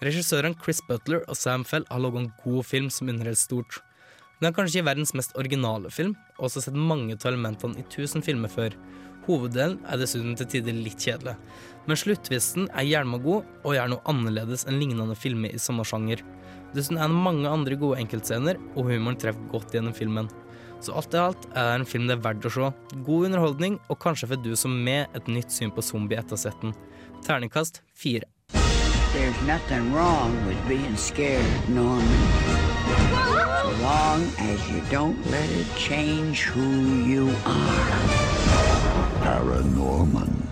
[0.04, 3.78] Regissørene Chris Butler og Sam Fell har laget en god film som underholder stort.
[4.42, 8.26] Den er kanskje verdens mest originale film, og også sett mange av elementene i tusen
[8.26, 8.76] filmer før.
[9.24, 11.38] Hoveddelen er dessuten til tider litt kjedelig,
[11.88, 16.26] men sluttvisten er hjelma god og gjør noe annerledes enn lignende filmer i samme sjanger.
[16.76, 20.28] Dessuten er det mange andre gode enkeltscener, og humoren treffer godt gjennom filmen.
[20.84, 22.74] Så alt i alt er det en film det er verdt å se.
[23.08, 26.76] God underholdning, og kanskje for du som med et nytt syn på zombie etter setten.
[27.24, 28.33] Terningkast fire.
[29.24, 32.28] There's nothing wrong with being scared, Norman.
[33.62, 36.68] So long as you don't let it change who
[37.08, 37.94] you are.
[39.24, 40.48] Paranorman.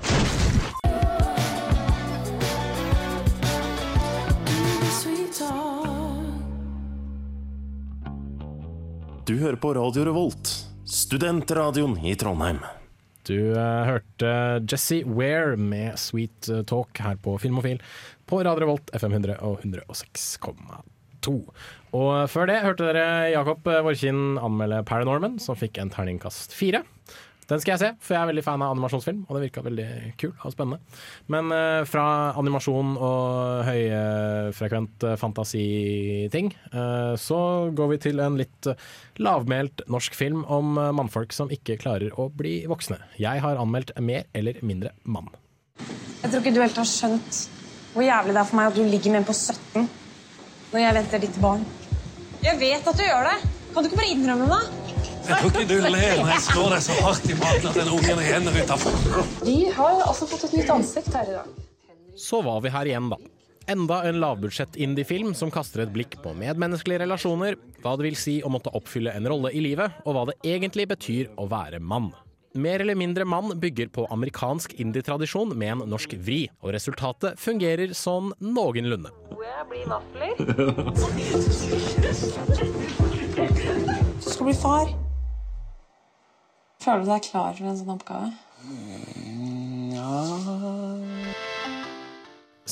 [9.25, 12.59] Du hører på Radio Revolt, studentradioen i Trondheim.
[13.27, 14.31] Du eh, hørte
[14.65, 17.81] Jesse Ware med Sweet eh, Talk her på Filmofil
[18.29, 21.35] på Radio Revolt FM 100 og 106,2.
[21.91, 26.81] Og før det hørte dere Jakob eh, Vorkin anmelde Paranorman, som fikk en terningkast fire.
[27.51, 29.87] Den skal jeg se, for jeg er veldig fan av animasjonsfilm, og det virka veldig
[30.21, 30.79] kul og spennende.
[31.31, 32.05] Men uh, fra
[32.39, 37.41] animasjon og høyfrekvent uh, fantasiting, uh, så
[37.75, 38.89] går vi til en litt eh,
[39.21, 42.99] lavmælt norsk film om eh, mannfolk som ikke klarer å bli voksne.
[43.21, 45.29] Jeg har anmeldt Mer eller mindre mann.
[45.77, 47.41] Jeg tror ikke du helt har skjønt
[47.91, 49.89] hvor jævlig det er for meg at du ligger med en på 17
[50.71, 51.65] når jeg venter ditt barn.
[52.41, 53.60] Jeg vet at du gjør det.
[53.73, 54.61] Kan du ikke bare innrømme det?
[55.21, 57.91] Jeg tror ikke du ler når jeg slår deg så hardt i maten at den
[57.93, 58.93] ungen renner utafor.
[59.45, 61.47] Vi har altså fått et nytt ansikt her i dag.
[62.19, 63.17] Så var vi her igjen, da.
[63.71, 68.41] Enda en lavbudsjett indiefilm som kaster et blikk på medmenneskelige relasjoner, hva det vil si
[68.43, 72.11] å måtte oppfylle en rolle i livet, og hva det egentlig betyr å være mann.
[72.57, 77.93] Mer eller mindre mann bygger på amerikansk indie-tradisjon med en norsk vri, og resultatet fungerer
[77.95, 79.09] sånn noenlunde.
[79.45, 80.35] Jeg blir vafler.
[84.41, 84.87] Skal bli far.
[86.81, 88.31] Føler du deg klar for en sånn oppgave?
[89.93, 90.15] Ja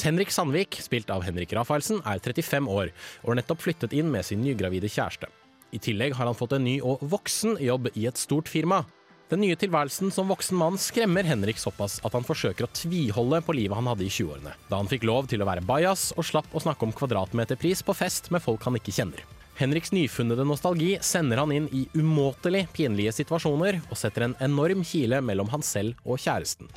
[0.02, 4.26] Henrik Sandvik, spilt av Henrik Rafaelsen, er 35 år og har nettopp flyttet inn med
[4.26, 5.30] sin nygravide kjæreste.
[5.70, 8.82] I tillegg har han fått en ny og voksen jobb i et stort firma.
[9.30, 13.62] Den nye tilværelsen som voksen mann skremmer Henrik såpass at han forsøker å tviholde på
[13.62, 16.50] livet han hadde i 20-årene, da han fikk lov til å være bajas og slapp
[16.50, 19.22] å snakke om kvadratmeterpris på fest med folk han ikke kjenner.
[19.60, 25.20] Henriks nyfunnede nostalgi sender han inn i umåtelig pinlige situasjoner og setter en enorm kile
[25.20, 26.70] mellom han selv og kjæresten.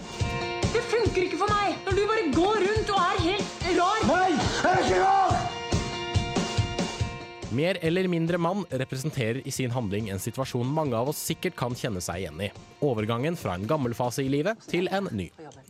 [0.72, 4.02] Det funker ikke for meg når du bare går rundt og er helt rar.
[4.08, 5.38] Nei, jeg er ikke rar!
[7.52, 11.78] Mer eller mindre mann representerer i sin handling en situasjon mange av oss sikkert kan
[11.78, 12.50] kjenne seg igjen i.
[12.82, 15.28] Overgangen fra en gammel fase i livet til en ny.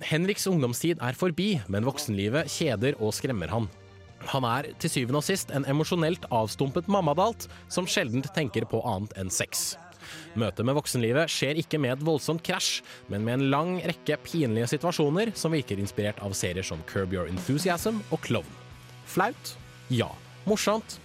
[0.09, 3.69] Henriks ungdomstid er forbi, men voksenlivet kjeder og skremmer han.
[4.31, 9.15] Han er til syvende og sist en emosjonelt avstumpet mammadalt som sjelden tenker på annet
[9.19, 9.73] enn sex.
[10.39, 12.81] Møtet med voksenlivet skjer ikke med et voldsomt krasj,
[13.13, 17.31] men med en lang rekke pinlige situasjoner som virker inspirert av serier som Curb Your
[17.31, 18.59] Enthusiasm og Klovn.
[19.09, 19.55] Flaut?
[19.93, 20.11] Ja.
[20.49, 20.99] Morsomt?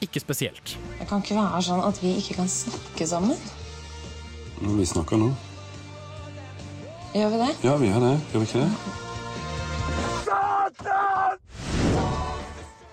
[0.00, 0.76] Ikke spesielt.
[0.98, 3.36] Det kan ikke være sånn at vi ikke kan snakke sammen.
[4.60, 5.30] Når vi snakker nå?
[7.12, 7.52] Gjør vi det?
[7.66, 8.16] Ja, vi gjør det.
[8.32, 9.08] Gjør vi ikke det?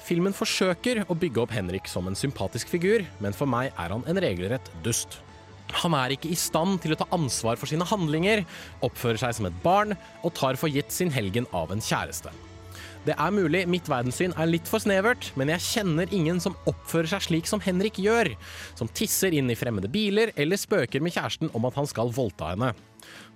[0.07, 4.05] Filmen forsøker å bygge opp Henrik som en sympatisk figur, men for meg er han
[4.07, 5.19] en regelrett dust.
[5.83, 8.45] Han er ikke i stand til å ta ansvar for sine handlinger,
[8.87, 12.31] oppfører seg som et barn og tar for gitt sin helgen av en kjæreste.
[13.03, 17.11] Det er mulig mitt verdenssyn er litt for snevert, men jeg kjenner ingen som oppfører
[17.11, 18.31] seg slik som Henrik gjør.
[18.79, 22.53] Som tisser inn i fremmede biler eller spøker med kjæresten om at han skal voldta
[22.53, 22.73] henne.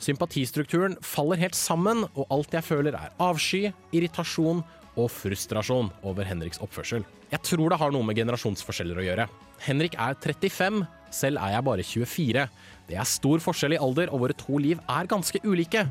[0.04, 4.64] Sympatistrukturen faller helt sammen, og alt jeg føler er avsky, irritasjon
[5.00, 7.06] og frustrasjon over Henriks oppførsel.
[7.32, 9.30] Jeg tror det har noe med generasjonsforskjeller å gjøre.
[9.64, 12.44] Henrik er 35, Selv er jeg bare 24.
[12.88, 15.84] Det er stor forskjell i alder, og våre to liv er ganske ulike.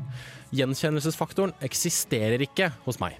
[0.49, 3.19] Gjenkjennelsesfaktoren eksisterer ikke hos meg.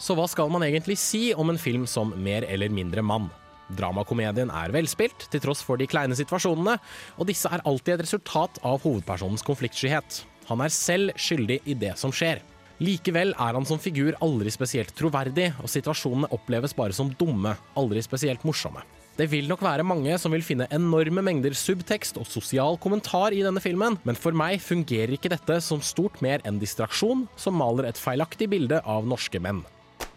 [0.00, 3.28] Så hva skal man egentlig si om en film som Mer eller mindre mann?
[3.68, 6.78] Dramakomedien er velspilt, til tross for de kleine situasjonene,
[7.20, 10.22] og disse er alltid et resultat av hovedpersonens konfliktskyhet.
[10.48, 12.40] Han er selv skyldig i det som skjer.
[12.78, 18.02] Likevel er han som figur aldri spesielt troverdig, og situasjonene oppleves bare som dumme, aldri
[18.06, 18.84] spesielt morsomme.
[19.18, 23.42] Det vil nok være mange som vil finne enorme mengder subtekst og sosial kommentar i
[23.42, 27.90] denne filmen, men for meg fungerer ikke dette som stort mer enn distraksjon som maler
[27.90, 29.64] et feilaktig bilde av norske menn.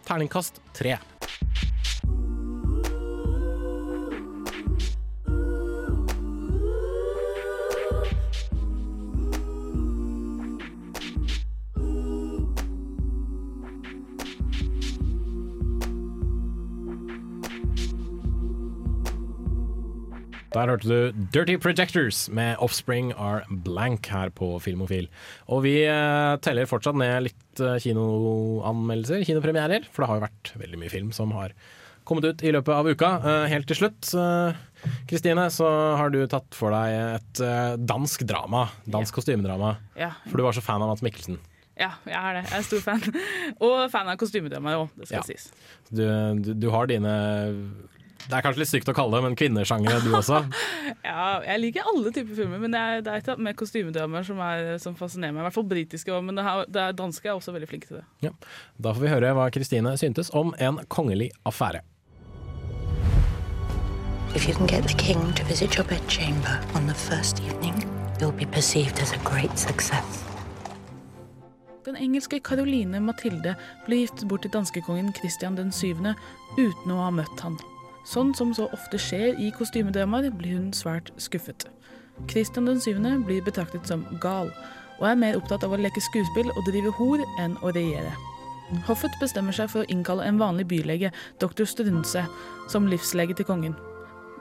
[0.06, 1.00] Terningkast tre.
[20.52, 25.06] Der hørte du Dirty Projectors med Offspring Are Blank her på Filmofil.
[25.48, 30.52] Og vi eh, teller fortsatt ned litt eh, kinoanmeldelser, kinopremierer, for det har jo vært
[30.60, 31.54] veldig mye film som har
[32.04, 33.10] kommet ut i løpet av uka.
[33.22, 34.10] Eh, helt til slutt,
[35.08, 37.42] Kristine, så har du tatt for deg et
[37.88, 38.66] dansk drama.
[38.92, 39.76] Dansk kostymedrama.
[39.96, 40.10] Ja.
[40.28, 41.40] For du var så fan av Mats Mikkelsen.
[41.80, 42.42] Ja, jeg er det.
[42.50, 43.00] Jeg er stor fan.
[43.64, 45.24] Og fan av kostymedrama òg, det skal Ja.
[45.30, 45.48] sies.
[45.88, 46.04] Du,
[46.44, 47.14] du, du har dine
[48.22, 50.42] Det er kanskje litt sykt å kalle det, men kvinnesjangere du også.
[51.12, 54.78] Ja, jeg liker alle typer filmer, men jeg, det er et med kostymedramaer som, er-
[54.80, 55.42] som fascinerer meg.
[55.42, 57.98] I hvert fall britiske men det, her, det er danske er også veldig flinke til
[57.98, 58.04] det.
[58.22, 58.30] Ja.
[58.78, 61.82] Da får vi høre hva Kristine syntes om En kongelig affære.
[64.34, 67.82] If you can get the king to visit your bedchamber on the first evening,
[68.20, 70.24] you'll be perceived as a great success.
[71.84, 73.56] Den engelske Caroline Mathilde
[73.86, 75.98] ble giftet bort til danskekongen Christian den 7.
[76.56, 77.58] uten å ha møtt han.
[78.08, 81.68] Sånn som så ofte skjer i kostymedramaer, blir hun svært skuffet.
[82.30, 82.98] Christian den 7.
[83.26, 84.50] blir betraktet som gal,
[84.98, 88.12] og er mer opptatt av å leke skuespill og drive hor enn å regjere.
[88.86, 91.12] Hoffet bestemmer seg for å innkalle en vanlig bylege,
[91.42, 92.24] doktor Strunse,
[92.72, 93.76] som livslege til kongen.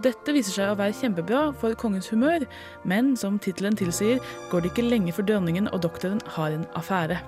[0.01, 2.47] Dette viser seg å være kjempebra for kongens humør,
[2.87, 7.19] men som tittelen tilsier, går det ikke lenge før dronningen og doktoren har en affære.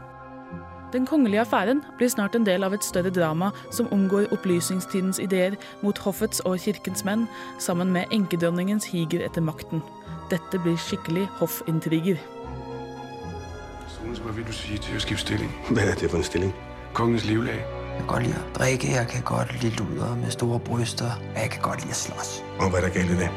[0.93, 5.55] Den kongelige affæren blir snart en del av et større drama som omgår opplysningstidens ideer
[5.81, 7.23] mot hoffets og kirkens menn,
[7.57, 9.81] sammen med enkedronningens higer etter makten.
[10.29, 12.21] Dette blir skikkelig hoffintriger.
[14.23, 15.49] Hva vil du sige til å skifte stilling?
[15.71, 16.53] Hva er det for en stilling?
[16.93, 17.57] Kongens livlag.
[17.93, 21.41] Jeg kan godt lide at drikke, jeg kan godt lide luder med store bryster, og
[21.41, 22.35] jeg kan godt lide å slåss.
[22.59, 23.31] Og hva er det galt i det?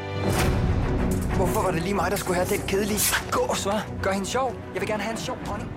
[1.37, 3.81] Hvorfor var det lige meg der skulle ha den kedelige gås, hva'?
[4.03, 4.55] Gør henne sjov.
[4.73, 5.76] Jeg vil gjerne ha en sjov pony.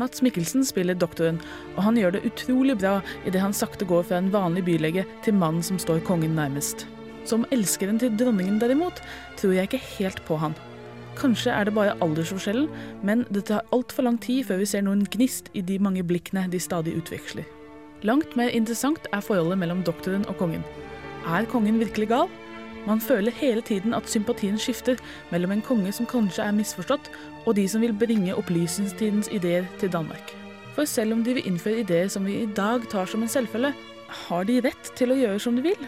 [0.00, 1.38] Mats Mikkelsen spiller doktoren,
[1.76, 2.96] og han gjør det utrolig bra
[3.28, 6.86] idet han sakte går fra en vanlig bylege til mannen som står kongen nærmest.
[7.24, 8.98] Som elskeren til dronningen derimot,
[9.38, 10.56] tror jeg ikke helt på han.
[11.14, 12.66] Kanskje er det bare aldersforskjellen,
[13.06, 16.48] men det tar altfor lang tid før vi ser noen gnist i de mange blikkene
[16.50, 17.46] de stadig utveksler.
[18.04, 20.66] Langt mer interessant er forholdet mellom doktoren og kongen.
[21.24, 22.26] Er kongen virkelig gal?
[22.86, 24.96] Man føler hele tiden at sympatien skifter
[25.30, 27.10] mellom en konge som kanskje er misforstått,
[27.46, 30.36] og de som vil bringe opplysningstidens ideer til Danmark.
[30.74, 33.72] For selv om de vil innføre ideer som vi i dag tar som en selvfølge,
[34.08, 35.86] har de rett til å gjøre som de vil?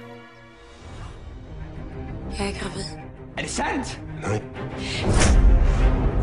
[2.39, 2.89] Jeg er gravid.
[3.37, 4.01] Er det sandt?
[4.23, 4.41] Nei.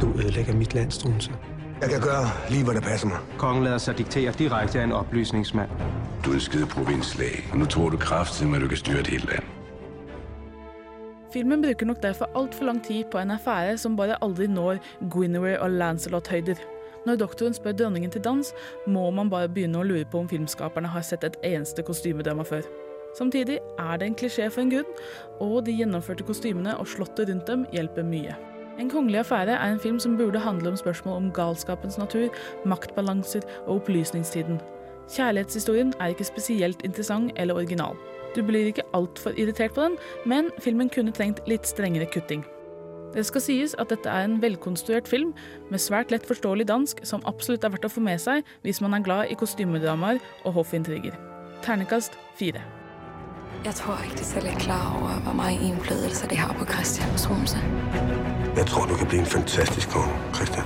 [0.01, 1.31] Du ødelægger mitt land, Strunse.
[1.81, 3.17] Jeg kan gøre lige, hva det passer meg.
[3.37, 5.69] Kongen lader seg diktere direkte av en opplysningsmann.
[6.25, 8.99] Du er en skide provinslege, og nå tror du kraftig med at du kan styre
[8.99, 9.62] et helt land.
[11.33, 14.77] Filmen bruker nok derfor altfor lang tid på en affære som bare aldri når
[15.09, 16.59] Guinevere og Lancelot-høyder.
[17.05, 18.53] Når doktoren spør dronningen til dans,
[18.87, 22.61] må man bare begynne å lure på om filmskaperne har sett et eneste kostymedrama før.
[23.17, 24.93] Samtidig er det en klisjé for en grunn,
[25.41, 28.37] og de gjennomførte kostymene og slottet rundt dem hjelper mye.
[28.77, 32.29] En kongelig affære er en film som burde handle om spørsmål om galskapens natur,
[32.65, 34.61] maktbalanser og opplysningstiden.
[35.09, 37.97] Kjærlighetshistorien er ikke spesielt interessant eller original.
[38.35, 42.43] Du blir ikke altfor irritert på den, men filmen kunne trengt litt strengere kutting.
[43.13, 45.35] Det skal sies at dette er en velkonstruert film
[45.69, 48.97] med svært lett forståelig dansk som absolutt er verdt å få med seg hvis man
[48.97, 51.13] er glad i kostymedramaer og hoffintriger.
[51.61, 52.63] Ternekast fire.
[53.63, 57.17] Jeg tror ikke, de selv er klar over, hvor mye innflytelse de har på Christian
[57.17, 57.61] Strunse.
[58.57, 60.65] Jeg tror, du kan bli en fantastisk konge, Christian.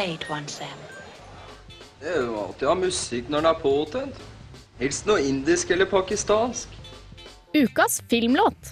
[0.00, 0.04] no.
[0.04, 0.78] Play it once, Sam.
[2.00, 4.20] Det er jo alltid å ha musikk når den er påtent.
[4.80, 6.68] Helst noe indisk eller pakistansk.
[7.52, 8.70] Ukas filmlåt.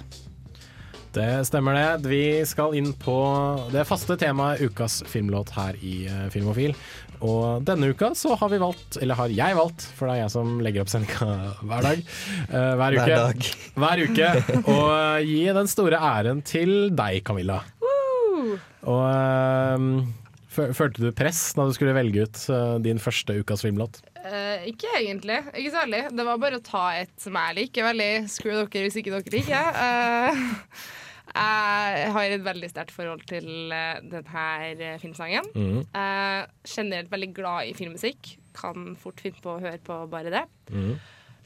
[1.13, 2.09] Det stemmer det.
[2.09, 3.17] Vi skal inn på
[3.73, 6.75] det faste temaet ukas filmlåt her i eh, Filmofil.
[7.25, 10.33] Og denne uka så har vi valgt, eller har jeg valgt, for det er jeg
[10.37, 11.29] som legger opp sendinga
[11.69, 12.05] hver dag.
[12.49, 13.03] eh, hver uke.
[13.03, 13.49] Hver dag.
[13.83, 14.31] Hver uke.
[14.63, 17.61] Og eh, gi den store æren til deg, Camilla.
[18.89, 19.89] Og eh,
[20.77, 24.01] følte du press da du skulle velge ut eh, din første ukas filmlåt?
[24.19, 25.41] Uh, ikke egentlig.
[25.55, 26.05] Ikke særlig.
[26.13, 28.13] Det var bare å ta et som jeg liker veldig.
[28.33, 29.79] Screw dere hvis ikke dere liker.
[29.79, 30.73] Uh,
[31.39, 33.47] jeg har et veldig sterkt forhold til
[34.11, 35.53] denne filmsangen.
[35.55, 35.85] Mm.
[35.95, 38.35] Uh, generelt veldig glad i filmmusikk.
[38.59, 40.45] Kan fort finne på å høre på bare det.
[40.73, 40.99] Mhm.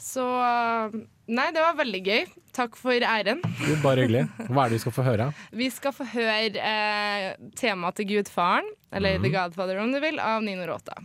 [0.02, 1.00] Så eh,
[1.32, 2.24] Nei, det var veldig gøy.
[2.52, 3.40] Takk for æren.
[3.64, 4.26] Jo, Bare hyggelig.
[4.50, 5.28] Hva er det vi skal få høre?
[5.56, 9.24] Vi skal få høre eh, temaet til Gudfaren, eller mm.
[9.24, 10.98] The Godfather om du vil, av Nino Rota.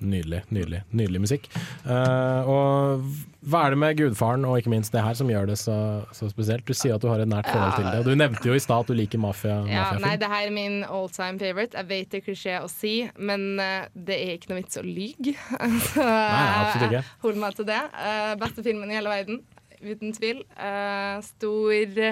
[0.00, 1.46] Nydelig, nydelig, nydelig musikk.
[1.84, 3.02] Uh, og
[3.40, 5.74] hva er det med gudfaren og ikke minst det her som gjør det så,
[6.16, 6.64] så spesielt?
[6.68, 8.00] Du sier at du har et nært forhold til det.
[8.00, 10.54] Og du nevnte jo i stad at du liker mafia, Ja, nei, det her er
[10.54, 11.76] min all time favorite.
[11.76, 14.84] Jeg vet det er klisjé å si, men eh, det er ikke noe vits å
[14.84, 15.36] lyge.
[15.92, 17.80] Så jeg holder meg til det.
[17.96, 19.40] Uh, beste filmen i hele verden,
[19.84, 20.42] uten tvil.
[20.56, 22.04] Uh, stor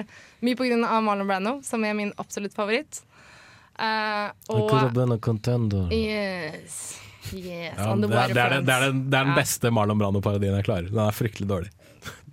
[0.45, 3.03] Mye på grunn av Marlon Brando, som er min absolutt favoritt.
[3.79, 5.93] Uh, og Akkurat denne contender.
[5.93, 6.99] Yes.
[7.33, 9.99] Yes, Ja, det, er, det, er, den- det, er den, det er den beste Marlon
[10.01, 10.89] Brando-parodien jeg klarer.
[10.91, 11.73] Den er fryktelig dårlig.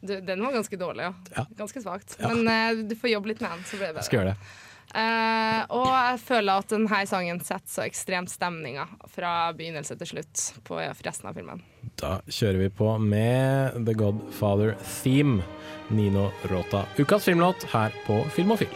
[0.01, 1.15] Du, den var ganske dårlig, ja.
[1.37, 1.47] Ja.
[1.59, 2.17] Ganske svakt.
[2.21, 2.31] Ja.
[2.35, 2.47] Men
[2.79, 4.55] uh, du får jobbe litt med den, så blir det Jeg skal gjøre det.
[4.97, 10.45] Uh, og jeg føler at denne sangen setter så ekstremt stemninga fra begynnelse til slutt
[10.65, 11.65] på resten av filmen.
[11.99, 15.43] Da kjører vi på med The Godfather Theme,
[15.91, 16.87] Nino Rota.
[17.01, 18.73] Ukas filmlåt her på Filmofil.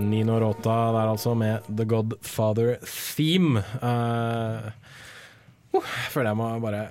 [0.00, 3.62] Nino Rota der altså med The Godfather Theme.
[3.82, 4.70] Uh,
[5.76, 6.82] uh, jeg føler jeg må bare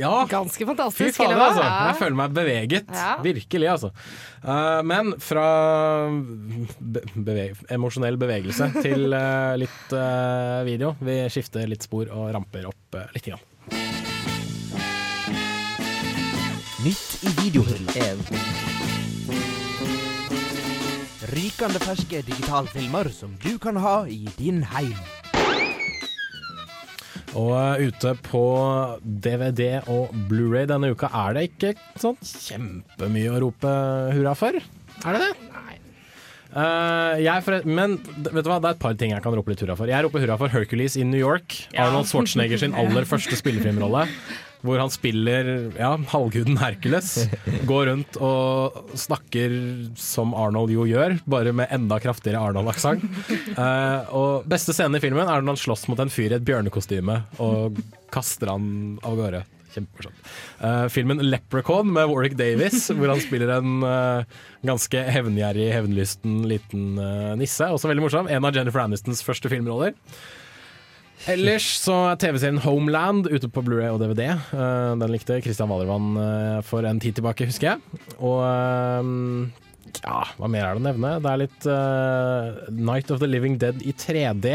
[0.00, 0.24] Ja.
[0.30, 1.16] Ganske Fy fantastisk.
[1.18, 1.62] fader, altså.
[1.62, 2.86] Jeg føler meg beveget.
[2.88, 3.10] Ja.
[3.20, 3.90] Virkelig, altså.
[4.40, 5.44] Uh, men fra
[6.80, 10.94] be beveg emosjonell bevegelse til uh, litt uh, video.
[11.04, 13.28] Vi skifter litt spor og ramper opp uh, litt.
[13.28, 13.44] Grann.
[16.80, 17.92] Nytt i videohylla.
[21.30, 24.96] Rykende ferske digitalfilmer som du kan ha i din heim.
[27.38, 28.42] Og eh, ute på
[29.04, 31.70] DVD og Blu-ray denne uka er det ikke
[32.02, 33.76] sånn kjempemye å rope
[34.16, 34.58] hurra for.
[34.58, 35.30] Er det det?
[35.54, 35.78] Nei.
[36.50, 39.54] Uh, jeg for, men vet du hva, det er et par ting jeg kan rope
[39.54, 39.92] litt hurra for.
[39.92, 41.60] Jeg roper hurra for Hercules in New York.
[41.70, 41.86] Ja.
[41.86, 44.08] Arnold Schwarzenegger sin aller første spillefilmrolle.
[44.60, 45.46] Hvor han spiller
[45.78, 47.14] ja, halvguden Hercules.
[47.68, 49.54] Går rundt og snakker
[49.98, 53.06] som Arnold jo gjør, bare med enda kraftigere Arnold-aksent.
[53.56, 56.44] Uh, og beste scenen i filmen er når han slåss mot en fyr i et
[56.44, 57.80] bjørnekostyme og
[58.12, 59.42] kaster han av gårde.
[59.70, 60.30] Kjempemorsomt.
[60.66, 64.26] Eh, filmen 'Leprechaun' med Warwick Davis, hvor han spiller en uh,
[64.66, 66.98] ganske hevngjerrig, hevnlysten liten
[67.38, 67.68] nisse.
[67.70, 68.26] Også veldig morsom.
[68.26, 69.94] En av Jennifer Anistons første filmroller.
[71.28, 74.30] Ellers så er TV-serien Homeland ute på Blu-ray og DVD.
[74.54, 78.00] Uh, den likte Christian Valervann uh, for en tid tilbake, husker jeg.
[78.24, 79.50] Og uh,
[79.98, 81.10] ja, hva mer er det å nevne?
[81.22, 84.52] Det er litt eh, Night of the Living Dead i 3D.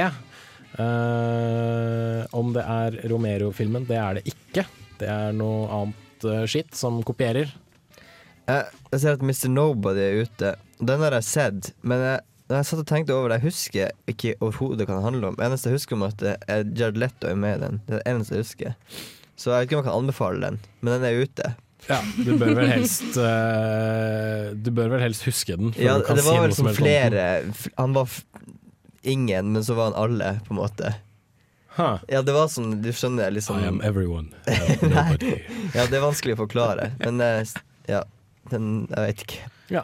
[0.86, 4.66] Eh, om det er Romero-filmen, det er det ikke.
[5.00, 7.52] Det er noe annet skitt som kopierer.
[8.46, 9.50] Jeg, jeg ser at Mr.
[9.52, 10.54] Nobody er ute.
[10.80, 12.24] Den har jeg sett, men jeg,
[12.54, 15.38] jeg satt og tenkte over det, jeg husker ikke overhodet hva det handler om.
[15.42, 17.80] eneste jeg husker om at det er Jared Leto er med i den.
[17.88, 18.76] Det er det eneste jeg husker.
[19.36, 21.56] Så jeg vet ikke om jeg kan anbefale den, men den er ute.
[21.90, 25.74] Ja, du bør vel helst uh, Du bør vel helst huske den.
[25.78, 27.26] Ja, det var vel som liksom flere
[27.78, 28.10] Han var
[29.06, 30.96] ingen, men så var han alle, på en måte.
[31.76, 32.00] Huh.
[32.10, 34.32] Ja, det var sånn, du skjønner liksom I am everyone.
[34.82, 35.36] Nobody.
[35.76, 36.94] Ja, det er vanskelig å forklare.
[37.04, 37.56] Men uh,
[37.90, 38.02] ja,
[38.50, 39.50] den Jeg vet ikke.
[39.76, 39.84] Ja.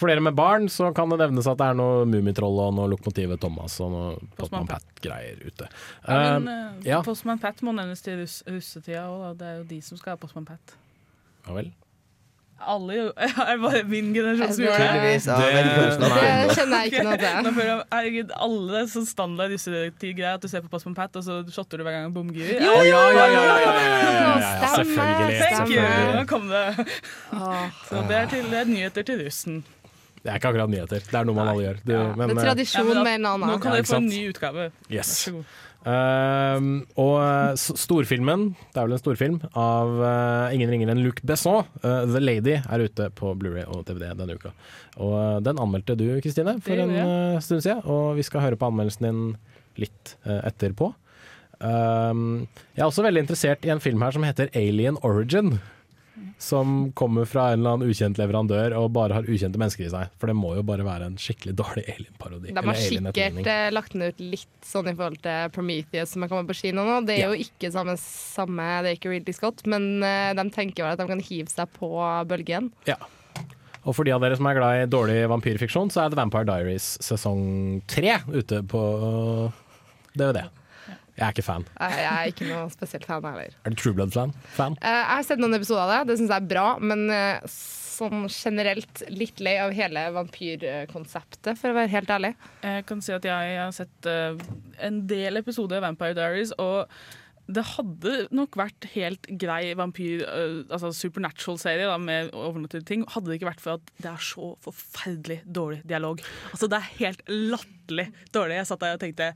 [0.00, 2.88] For dere med barn så kan det nevnes at det er noe Mummitroll og noe
[2.94, 5.68] Lokomotivet Thomas og noe Postman Pat-greier ute.
[6.06, 7.02] Ja, men uh, ja.
[7.04, 10.22] Postman Pat må nevnes til russ russetida òg, det er jo de som skal ha
[10.22, 10.76] Postman Pat.
[11.44, 11.68] Ja vel.
[12.60, 15.12] Alle jo Er bare min generasjon som gjør det?
[15.16, 17.38] Det kjenner jeg ikke noe til.
[17.46, 21.16] Nå føler jeg, herregud, alle sånn standard russetid-greier, at du ser på Postman på Pat,
[21.20, 22.56] og så shotter du hver gang bom gir.
[22.60, 26.16] Ja, ja, ja, ja, Selvfølgelig.
[26.18, 26.64] Nå kom det.
[27.88, 29.62] Så det er, nyheter til russen.
[30.20, 31.00] Det er ikke akkurat nyheter.
[31.00, 31.80] Det er noe man alle gjør.
[31.80, 33.48] Du, men, Det er eh, tradisjon Ja, men da- med en annen.
[33.48, 34.70] Nå kan dere få en ny utgave.
[34.92, 35.10] Yes.
[35.10, 35.58] Vær så god.
[35.88, 36.66] Ehm,
[37.00, 41.64] og eh, storfilmen, det er vel en storfilm, av uh, ingen ringer enn Luc Besson,
[41.80, 44.52] uh, 'The Lady', er ute på Blu-ray og DVD denne uka.
[45.00, 49.08] Og den anmeldte du, Kristine, for en stund siden, og vi skal høre på anmeldelsen
[49.08, 49.22] din
[49.80, 50.90] litt etterpå.
[51.64, 52.44] Ehm,
[52.76, 55.56] jeg er også veldig interessert i en film her som heter 'Alien Origin'.
[56.40, 60.14] Som kommer fra en eller annen ukjent leverandør og bare har ukjente mennesker i seg.
[60.16, 62.54] For det må jo bare være en skikkelig dårlig alien-parodi.
[62.56, 66.32] De har sikkert eh, lagt den ut litt sånn i forhold til Prometheus som er
[66.32, 67.00] kommet på kino nå.
[67.08, 70.86] Det er jo ikke samme, samme det er ikke Ridley Scott, men eh, de tenker
[70.86, 71.92] vel at de kan hive seg på
[72.30, 72.72] bølgen.
[72.88, 72.96] Ja.
[73.88, 76.48] Og for de av dere som er glad i dårlig vampyrfiksjon, så er The Vampire
[76.48, 77.44] Diaries sesong
[77.88, 78.82] tre ute på
[80.16, 80.42] DVD.
[81.20, 81.66] Jeg er ikke fan.
[81.76, 83.52] Jeg jeg er ikke noe spesielt fan heller.
[83.68, 84.32] Er du True Blood-fan?
[84.56, 84.78] Fan?
[84.80, 87.44] Eh, Jeg har sett noen episoder av det, det syns jeg er bra, men eh,
[87.52, 92.30] sånn generelt litt lei av hele vampyrkonseptet, for å være helt ærlig.
[92.64, 94.40] Jeg kan si at jeg har sett eh,
[94.88, 96.88] en del episoder av Vampire Diaries, og
[97.56, 103.30] det hadde nok vært helt grei vampyr, eh, altså supernatural-serie da, med overnaturlige ting, hadde
[103.30, 106.22] det ikke vært for at det er så forferdelig dårlig dialog.
[106.52, 108.60] Altså Det er helt latterlig dårlig.
[108.60, 109.34] Jeg satt der og tenkte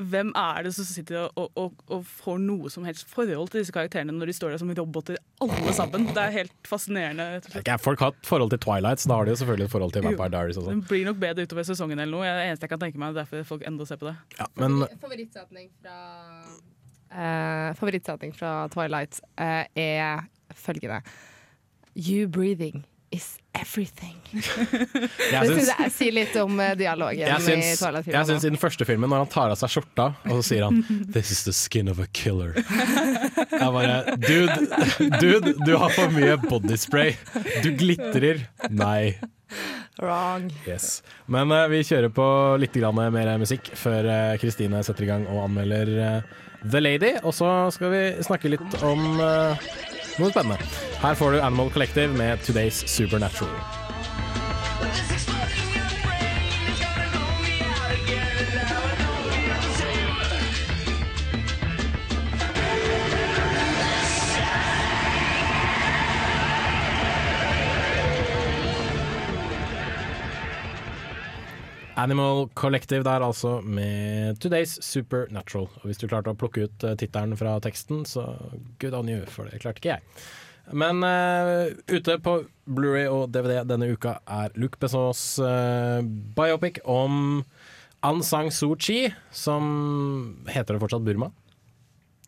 [0.00, 3.74] hvem er det som sitter og, og, og, får noe som helst forhold til disse
[3.76, 6.06] karakterene når de står der som roboter alle sammen?
[6.16, 7.42] Det er helt fascinerende.
[7.60, 9.92] Ikke, folk har et forhold til Twilight, så da har de jo selvfølgelig et forhold
[9.92, 10.72] til Vampire Diaries også.
[10.72, 12.24] Den blir nok bedre utover sesongen eller noe.
[12.24, 13.12] Det det eneste jeg kan tenke meg.
[13.12, 14.16] er Derfor folk enda ser på det.
[14.40, 15.96] Ja, men Favorittsetning fra
[17.12, 20.24] eh, Favorittsetning fra Twilight eh, er
[20.56, 21.02] følgende
[21.94, 24.16] You breathing is everything.
[24.32, 24.40] det
[25.44, 28.28] syns- syns jeg sier litt om eh, dialogen jeg syns, i Twilight-filmen.
[28.30, 30.80] syns i den første filmen, når han tar av seg skjorta, og så sier han
[31.12, 32.56] 'This is the skin of a killer'.
[32.56, 34.56] Jeg bare Dude,
[35.20, 37.12] dude du har for mye bodyspray.
[37.62, 38.46] Du glitrer.
[38.70, 39.18] Nei.
[40.00, 40.48] Wrong.
[40.64, 41.02] Yes.
[41.28, 42.24] Men uh, vi kjører på
[42.62, 46.32] litt grann mer musikk før Kristine Kristine setter i gang og anmelder eh,
[46.64, 47.12] The Lady.
[47.22, 49.70] Og så skal vi snakke litt om uh,
[50.18, 50.58] noe spennende.
[51.02, 53.54] Her får du Animal Collective med Today's Supernatural.
[72.00, 75.68] Animal Collective der altså med Today's Supernatural.
[75.80, 78.24] Og hvis du klarte å plukke ut uh, tittelen fra teksten, så
[78.82, 80.24] good on you, for det klarte ikke jeg.
[80.72, 82.38] Men uh, ute på
[82.70, 86.00] Blu-ray og DVD denne uka er Luc Bessons uh,
[86.36, 87.42] biopic om
[88.02, 89.64] Aung San Suu Kyi, som
[90.50, 91.30] Heter det fortsatt Burma?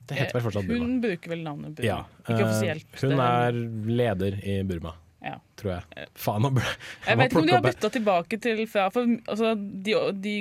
[0.05, 0.85] Det heter vel fortsatt Burma.
[0.85, 1.89] Hun bruker vel navnet Burma.
[1.89, 2.01] Ja.
[2.27, 2.99] Ikke eh, offisielt.
[3.01, 3.59] Hun er
[3.89, 4.93] leder i Burma,
[5.25, 5.39] Ja.
[5.57, 6.07] tror jeg.
[6.21, 6.63] Faen, nå ble
[7.07, 10.35] Jeg vet ikke om de har bytta tilbake til fra for, altså, de, de,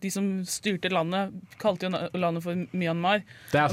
[0.00, 3.22] de som styrte landet, kalte jo landet for Myanmar.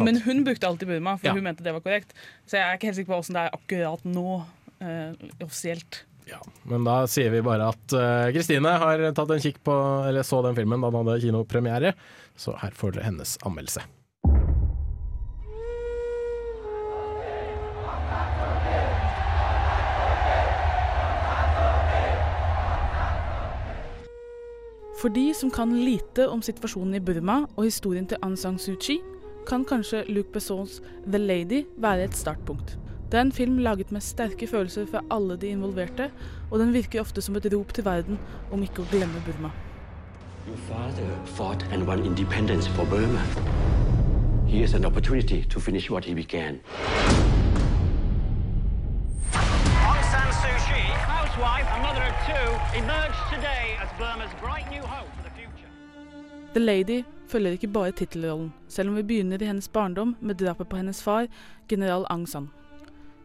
[0.03, 1.33] Men hun brukte alltid Burma, for Ja.
[1.37, 2.11] hun mente det var korrekt.
[2.45, 4.45] Så jeg er ikke helt sikker på åssen det er akkurat nå,
[4.81, 6.03] eh, offisielt.
[6.63, 9.73] Men da sier vi bare at Kristine Kristine har tatt en kikk på
[10.07, 11.93] Eller så den filmen da den hadde kinopremiere.
[12.39, 13.83] Så her får dere hennes anmeldelse.
[25.01, 28.75] For de som kan lite om situasjonen i Burma og historien til Aung San Suu
[28.77, 28.99] Kyi,
[29.49, 30.75] kan kanskje Luc Bessons
[31.07, 32.75] The Lady være et startpunkt.
[33.09, 36.11] Det er en film laget med sterke følelser fra alle de involverte,
[36.51, 38.19] og den virker ofte som et rop til verden
[38.51, 39.49] om ikke å glemme Burma.
[40.47, 43.25] Your father fought and won independence for Burma.
[44.45, 46.61] Here's an opportunity to finish what he began.
[50.41, 50.49] The.
[56.53, 60.69] The Lady følger ikke bare tittelrollen, selv om vi begynner i hennes barndom med drapet
[60.69, 61.27] på hennes far,
[61.69, 62.49] general Aung San.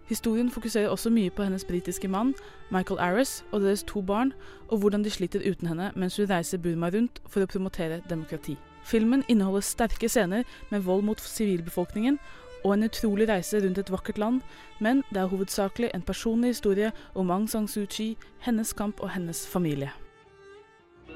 [0.09, 2.35] Historien fokuserer også mye på hennes britiske mann,
[2.71, 4.33] Michael Arris, og deres to barn,
[4.69, 8.59] og hvordan de sliter uten henne mens hun reiser Burma rundt for å promotere demokrati.
[8.85, 12.19] Filmen inneholder sterke scener med vold mot sivilbefolkningen,
[12.67, 14.41] og en utrolig reise rundt et vakkert land,
[14.83, 19.11] men det er hovedsakelig en personlig historie om Aung San Suu Kyi, hennes kamp og
[19.15, 19.91] hennes familie.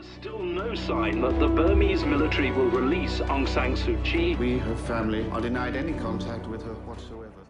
[0.03, 4.37] Still no sign that the Burmese military will release Aung San Suu Kyi.
[4.37, 7.41] We, her family, are denied any contact with her whatsoever.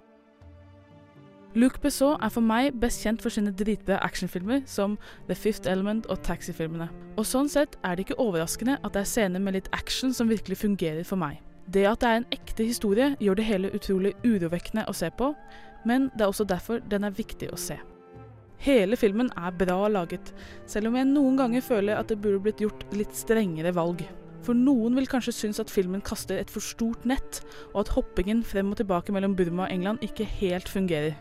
[1.55, 4.97] Luc Besson er for meg best kjent for sine dritbra actionfilmer som
[5.27, 6.87] The Fifth Element og Taxi-filmene.
[7.19, 10.31] Og sånn sett er det ikke overraskende at det er scener med litt action som
[10.31, 11.41] virkelig fungerer for meg.
[11.71, 15.31] Det at det er en ekte historie, gjør det hele utrolig urovekkende å se på,
[15.87, 17.79] men det er også derfor den er viktig å se.
[18.61, 20.35] Hele filmen er bra laget,
[20.69, 24.03] selv om jeg noen ganger føler at det burde blitt gjort litt strengere valg.
[24.45, 27.41] For noen vil kanskje synes at filmen kaster et for stort nett,
[27.73, 31.15] og at hoppingen frem og tilbake mellom Burma og England ikke helt fungerer.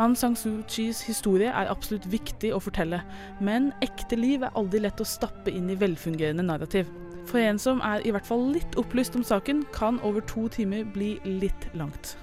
[0.00, 3.02] Aung San Suu Kyis historie er absolutt viktig å fortelle,
[3.44, 6.88] men ekte liv er aldri lett å stappe inn i velfungerende narrativ.
[7.26, 10.84] For en som er i hvert fall litt opplyst om saken, kan over to timer
[10.94, 12.16] bli litt langt.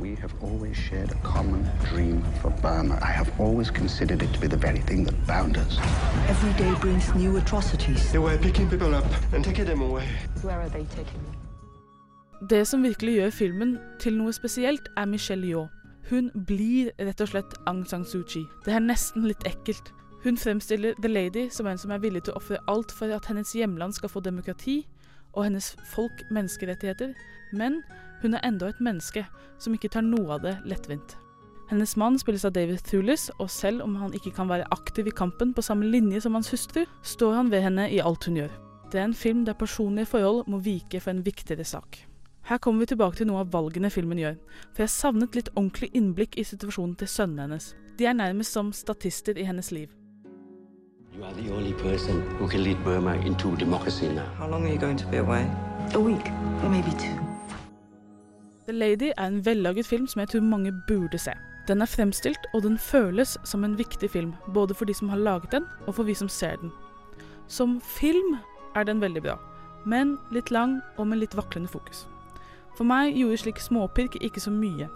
[0.00, 2.94] We have always shared a common dream for Burma.
[2.94, 5.78] I have always considered it to be the very thing that bound us.
[6.28, 8.12] Every day brings new atrocities.
[8.12, 10.08] They were picking people up and taking them away.
[10.42, 11.34] Where are they taking them?
[12.50, 15.68] Det som virkelig gjør filmen til noe spesielt, er Michelle Yeoh.
[16.10, 18.44] Hun blir rett og slett Aung San Suu Kyi.
[18.66, 19.92] Det er nesten litt ekkelt.
[20.24, 23.26] Hun fremstiller The Lady som en som er villig til å ofre alt for at
[23.28, 24.86] hennes hjemland skal få demokrati,
[25.34, 27.12] og hennes folk menneskerettigheter,
[27.52, 27.82] men
[28.22, 29.26] hun er enda et menneske
[29.60, 31.18] som ikke tar noe av det lettvint.
[31.68, 35.16] Hennes mann spilles av David Thulis, og selv om han ikke kan være aktiv i
[35.16, 38.52] kampen på samme linje som hans hustru, står han ved henne i alt hun gjør.
[38.92, 41.98] Det er en film der personlige forhold må vike for en viktigere sak.
[42.44, 44.36] Her kommer vi tilbake til noe av valgene filmen gjør,
[44.72, 47.72] for jeg savnet litt ordentlig innblikk i situasjonen til sønnene hennes.
[47.98, 49.88] De er nærmest som statister i hennes liv.
[51.16, 54.26] You are the only person who can lead Burma into democracy now.
[54.36, 55.46] How long are you going to be away?
[55.92, 56.26] A week,
[56.62, 57.18] or maybe two.
[58.66, 61.30] The Lady er en vellaget film som jeg tror mange burde se.
[61.68, 65.16] Den er fremstilt, og den føles som en viktig film, både for de som har
[65.16, 66.72] laget den, og for vi som ser den.
[67.46, 68.36] Som film
[68.74, 69.38] er den veldig bra,
[69.86, 72.08] men litt lang og med litt vaklende fokus.
[72.76, 74.88] For meg gjorde slik småpirk ikke så mye.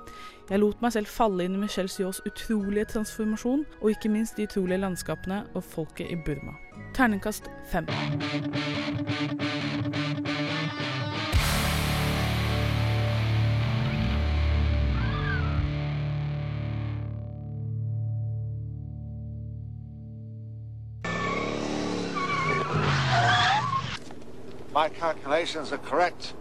[0.50, 4.46] Jeg lot meg selv falle inn i Michelle Siaas utrolige transformasjon, og ikke minst de
[4.48, 6.54] utrolige landskapene og folket i Burma.
[6.94, 7.84] Terningkast fem.
[24.74, 26.34] My calculations are correct.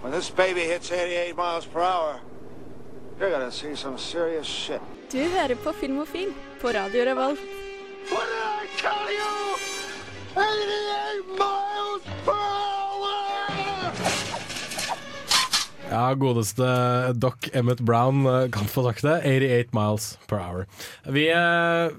[0.00, 2.20] When this baby hits 88 miles per hour,
[3.18, 4.80] you're gonna see some serious shit.
[5.10, 7.40] Du hører på Filmofil på Radio Revolt.
[8.10, 9.56] What did I tell you?
[10.36, 12.76] 88 miles per hour!
[15.90, 16.66] Ja, godeste
[17.14, 19.18] Doc Emmett Brown eh, kan få sagt det.
[19.18, 20.66] 88 miles per hour.
[21.02, 21.94] Vi eh,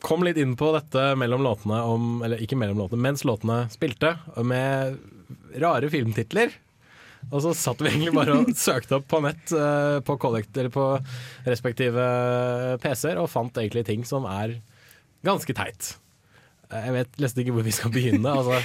[0.00, 4.16] kom litt inn på dette mellom låtene om Eller ikke mellom låtene, mens låtene spilte,
[4.42, 4.98] med
[5.60, 6.54] rare filmtitler.
[7.30, 10.72] Og så satt vi egentlig bare og søkte opp på nett eh, på, kollekt, eller
[10.74, 10.86] på
[11.48, 12.04] respektive
[12.84, 14.58] PC-er og fant egentlig ting som er
[15.26, 15.94] ganske teit.
[16.70, 18.34] Eh, Jeg vet nesten ikke hvor vi skal begynne.
[18.38, 18.60] Altså.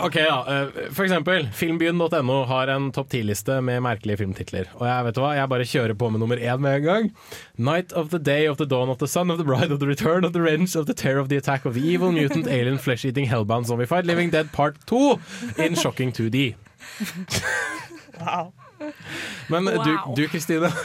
[0.00, 4.70] Ok da, eh, For eksempel, filmbyen.no har en topp 10-liste med merkelige filmtitler.
[4.78, 7.10] Og jeg vet du hva, jeg bare kjører på med nummer én med en gang.
[7.58, 9.86] Night of the Day of the Dawn of the Sun of the Bride of the
[9.90, 12.78] Return of the Revenge of the Terror of the Attack of the Evil Mutant Alien
[12.78, 15.18] Flesh-Eating Hellbound Zombified Living Dead Part 2
[15.58, 16.54] in Shocking 2D.
[18.20, 18.52] Wow.
[19.50, 20.14] Men eh, Wow.
[20.16, 20.70] du, Kristine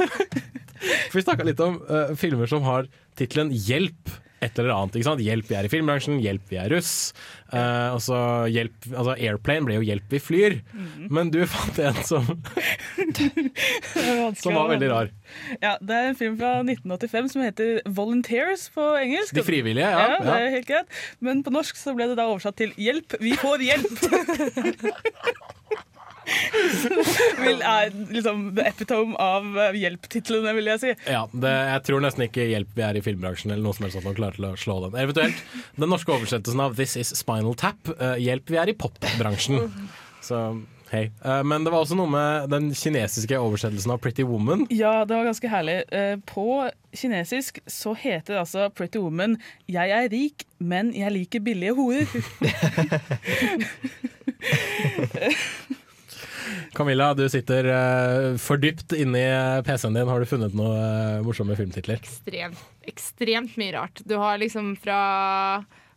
[1.10, 2.88] For vi snakka litt om uh, filmer som har
[3.20, 4.94] tittelen 'Hjelp' et eller annet.
[4.96, 5.20] ikke sant?
[5.20, 7.12] 'Hjelp, vi er i filmbransjen', 'Hjelp, vi er russ'.
[7.52, 8.16] Eh, og så
[8.48, 10.56] hjelp, altså 'Airplane' ble jo 'Hjelp, vi flyr'.
[10.72, 11.10] Mm.
[11.12, 12.24] Men du fant en som,
[14.40, 15.12] som var veldig rar.
[15.60, 19.36] Ja, Det er en film fra 1985 som heter 'Volunteers' på engelsk.
[19.36, 20.16] De frivillige, ja.
[20.16, 20.24] ja.
[20.24, 20.88] Det er helt greit.
[21.20, 24.96] Men på norsk så ble det da oversatt til 'Hjelp, vi får hjelp'.
[27.46, 30.92] Vil er liksom the epitome av hjelptitlene, hjelp-titlene, vil jeg si.
[31.12, 34.00] Ja, det, Jeg tror nesten ikke 'Hjelp, vi er i filmbransjen' eller noe som helst
[34.00, 34.98] at man klarer til å slå den.
[35.02, 35.38] Eventuelt
[35.80, 37.90] den norske oversettelsen av 'This is Spinal Tap'.
[38.00, 39.72] eh, 'Hjelp, vi er i popbransjen'.
[40.22, 40.62] Så
[40.92, 41.12] hei.
[41.24, 44.68] Eh, men det var også noe med den kinesiske oversettelsen av 'Pretty Woman'.
[44.70, 45.84] Ja, det var ganske herlig.
[45.92, 51.40] Eh, På kinesisk så heter det altså Pretty Woman 'Jeg er rik, men jeg liker
[51.40, 52.08] billige horer'.
[56.78, 59.24] Camilla, du sitter uh, fordypt inni
[59.66, 60.10] PC-en din.
[60.10, 62.02] Har du funnet noen uh, morsomme filmtitler?
[62.04, 64.04] ekstremt, ekstremt mye rart.
[64.06, 65.00] Du har liksom fra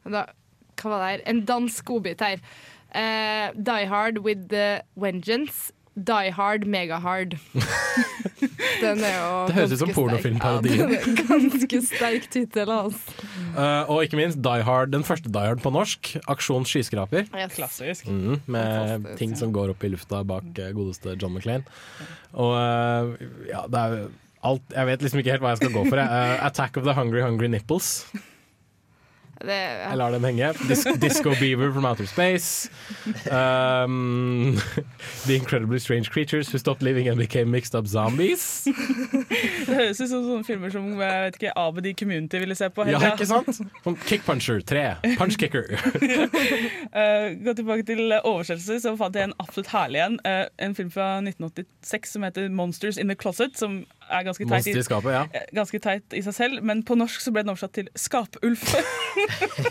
[0.04, 0.26] da,
[0.80, 1.24] Hva var det her?
[1.30, 2.40] En dansk godbit her.
[2.92, 5.72] Uh, Die Hard with the Vengeance.
[5.94, 7.36] Die Hard Megahard.
[8.82, 10.80] Den er jo Det høres ut som pornofilmparodien.
[10.80, 11.20] pornofilmparodi.
[11.20, 13.26] Ja, ganske sterk tittel, altså.
[13.52, 16.14] Uh, og ikke minst Die Hard, den første Die Hard på norsk.
[16.32, 17.28] Aksjon skyskraper.
[17.54, 18.08] Klassisk.
[18.08, 21.66] Mm, med ting som går opp i lufta bak eh, godeste John McClain.
[22.32, 23.14] Og uh,
[23.50, 24.10] ja, det er jo
[24.42, 26.02] alt Jeg vet liksom ikke helt hva jeg skal gå for.
[26.02, 27.92] Eh, Attack of the Hungry Hungry Nipples.
[29.42, 29.88] Det, ja.
[29.90, 30.52] Jeg lar den henge.
[30.68, 32.70] Dis Disco Beaver from Outer Space.
[33.30, 34.58] Um,
[35.26, 38.64] the Incredibly Strange Creatures Who Stopped Living and Became Mixed Up Zombies.
[39.66, 42.86] Det høres ut som sånne filmer som jeg vet ikke, Abed Community ville se på.
[42.90, 43.50] Ja, ikke sant?
[43.56, 45.16] Som Kick Puncher 3.
[45.18, 45.72] Punch Kicker.
[46.92, 50.18] Eh, gå tilbake til oversettelser, så fant jeg en absolutt herlig en.
[50.26, 53.56] Uh, en film fra 1986 som heter 'Monsters in the Closet'.
[53.56, 55.24] Som er ganske teit, i skapet, ja.
[55.32, 58.76] eh, ganske teit i seg selv, men på norsk så ble den oversatt til 'Skapulf'.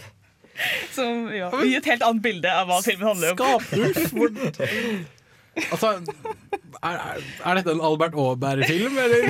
[0.97, 3.37] som ja, gir et helt annet bilde av hva filmen handler om.
[3.39, 5.17] Skapulf?
[5.51, 5.89] Altså,
[6.81, 6.99] er,
[7.43, 9.25] er, dette en Albert Aaberg-film, eller?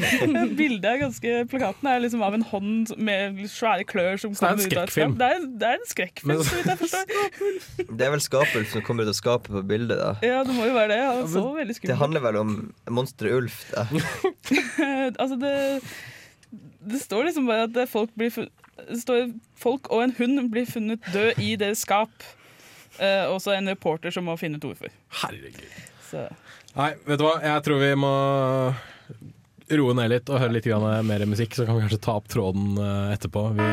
[0.60, 4.54] Bildet er ganske Plakaten er liksom av en hånd med svære klør som det er
[4.54, 5.16] kommer ut av et skap.
[5.18, 7.90] Det er, det er en skrekkfilm, Men- så vidt jeg forstår.
[7.90, 10.12] Det er vel skapelsen som kommer ut av skapet på bildet, da.
[10.22, 11.00] Ja, det må jo være det.
[11.10, 12.02] Han så veldig Det skummel ut.
[12.04, 12.54] handler vel om
[13.00, 13.88] monsteret Ulf, da.
[15.24, 15.54] altså det,
[16.94, 18.54] det står liksom bare at folk blir funnet,
[18.88, 22.14] Det står folk og en hund blir funnet død i deres skap.
[22.98, 24.92] Eh, og så en reporter som må finne ut hvorfor.
[25.22, 25.62] Herregud.
[26.10, 26.26] Så.
[26.74, 27.36] Nei, vet du hva?
[27.42, 28.14] Jeg tror vi må
[29.74, 32.28] roe ned litt og høre litt grann mer musikk, så kan vi kanskje ta opp
[32.30, 33.46] tråden eh, etterpå.
[33.58, 33.70] Vi,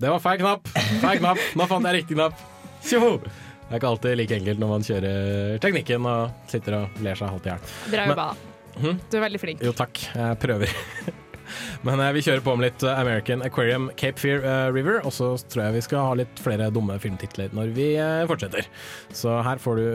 [0.00, 0.70] det var feil knapp!
[1.02, 1.42] Feil knapp!
[1.58, 2.38] Nå fant jeg riktig knapp.
[2.84, 3.16] Tjoho!
[3.64, 7.32] Det er ikke alltid like enkelt når man kjører teknikken og sitter og ler seg
[7.32, 7.74] halvt i hjel.
[7.96, 8.54] Jobba, da.
[8.84, 8.96] Hm?
[9.08, 9.64] Du er veldig flink.
[9.64, 10.04] Jo, takk.
[10.14, 11.22] Jeg prøver.
[11.86, 15.14] Men eh, vi kjører på med litt eh, American Aquarium Cape Fear eh, River, og
[15.14, 17.88] så tror jeg vi skal ha litt flere dumme filmtitler når vi
[18.28, 18.68] fortsetter.
[19.14, 19.86] Så her får du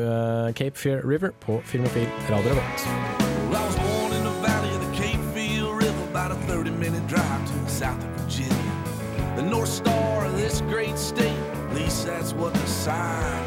[0.57, 2.85] Cape Fear River på Filmofil Radio Revolt.
[3.49, 6.71] Well, I was born in the valley of the Cape Fear River, about a 30
[6.71, 8.55] minute drive to the south of Virginia.
[9.35, 13.38] The North Star of this great state, at least that's what the sign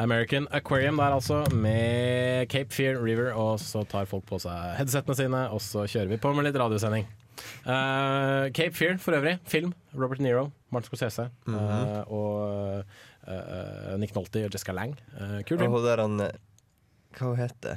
[0.00, 5.16] American Aquarium der altså, med Cape Fear River, og så tar folk på seg headsettene
[5.18, 7.08] sine, og så kjører vi på med litt radiosending.
[7.66, 9.72] Uh, Cape Fear for øvrig, film.
[9.94, 12.08] Robert Nero, Martin Scorsese mm -hmm.
[12.08, 12.84] uh, og
[13.28, 14.96] uh, Nick Nolte og Jessica Lang.
[15.46, 16.30] Kul Og hun der han
[17.18, 17.76] Hva hun heter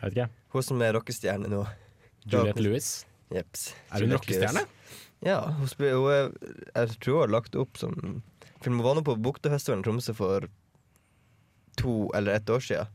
[0.00, 0.28] Jeg vet ikke.
[0.48, 1.66] Hun som er rockestjerne nå.
[2.26, 3.06] Juliette Lewis.
[3.34, 3.74] Jeps.
[3.92, 4.60] Er hun rockestjerne?
[5.22, 6.30] Ja, hun, hun er,
[6.74, 8.22] jeg tror hun har lagt opp som
[8.62, 10.48] Film hun var nå på Buktefestivalen i Tromsø for
[11.80, 12.86] to eller ett år siden.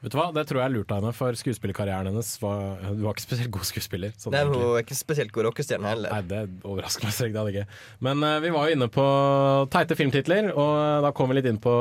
[0.00, 3.26] Vet du hva, Det tror jeg lurte henne, for skuespillerkarrieren hennes var Hun var ikke
[3.26, 4.10] spesielt god skuespiller.
[4.16, 4.44] sånn Nei.
[4.48, 6.10] Hun er ikke spesielt god rockestjerne heller.
[6.14, 7.66] Nei, det overrasker meg strengt tatt ikke.
[8.06, 9.04] Men uh, vi var jo inne på
[9.74, 10.70] teite filmtitler, og
[11.04, 11.74] da kom vi litt inn på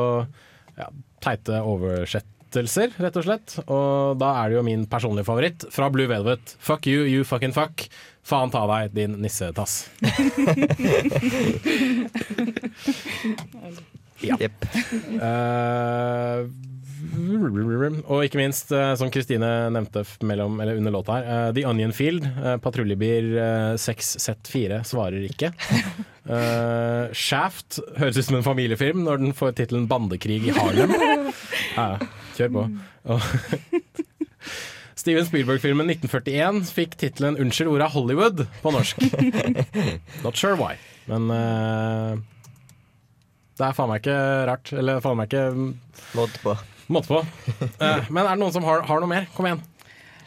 [0.80, 0.88] ja,
[1.24, 3.56] teite oversettelser, rett og slett.
[3.68, 6.44] Og da er det jo min personlige favoritt fra Blue Velvet.
[6.60, 7.88] Fuck you, you fucking fuck.
[8.28, 9.86] Faen ta deg, din nissetass.
[14.24, 14.38] ja.
[14.40, 14.50] Eh,
[18.10, 21.94] og ikke minst, eh, som Kristine nevnte mellom, eller under låta her, eh, The Onion
[21.96, 25.52] Field, uh, patruljebil uh, 6Z4 svarer ikke.
[26.28, 30.96] Uh, Shaft høres ut som en familiefilm når den får tittelen 'Bandekrig i Harlem'.
[31.78, 31.96] Ja,
[32.38, 32.68] kjør på.
[33.10, 33.22] Og
[35.00, 39.00] Steven Spielberg-filmen 1941 fikk tittelen 'Unnskyld ordet Hollywood' på norsk.
[40.26, 40.76] Not sure why,
[41.08, 42.20] men eh,
[43.60, 44.74] det er faen meg ikke rart.
[44.80, 45.46] Eller faen meg ikke
[46.16, 46.56] Måte på.
[46.90, 47.24] Måte på.
[47.80, 49.28] Eh, men er det noen som har, har noe mer?
[49.36, 49.62] Kom igjen.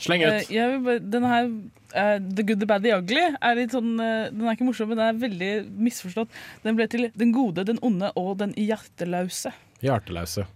[0.02, 0.50] Sleng ut.
[0.50, 1.50] jeg vil bare, denne her,
[1.94, 4.90] uh, The Good, The Bad, The Ugly, er litt sånn, uh, den er ikke morsom,
[4.90, 5.50] men den er veldig
[5.88, 6.32] misforstått.
[6.64, 9.52] Den ble til Den gode, den onde og den hjerteløse.
[9.84, 10.46] Hjerteløse.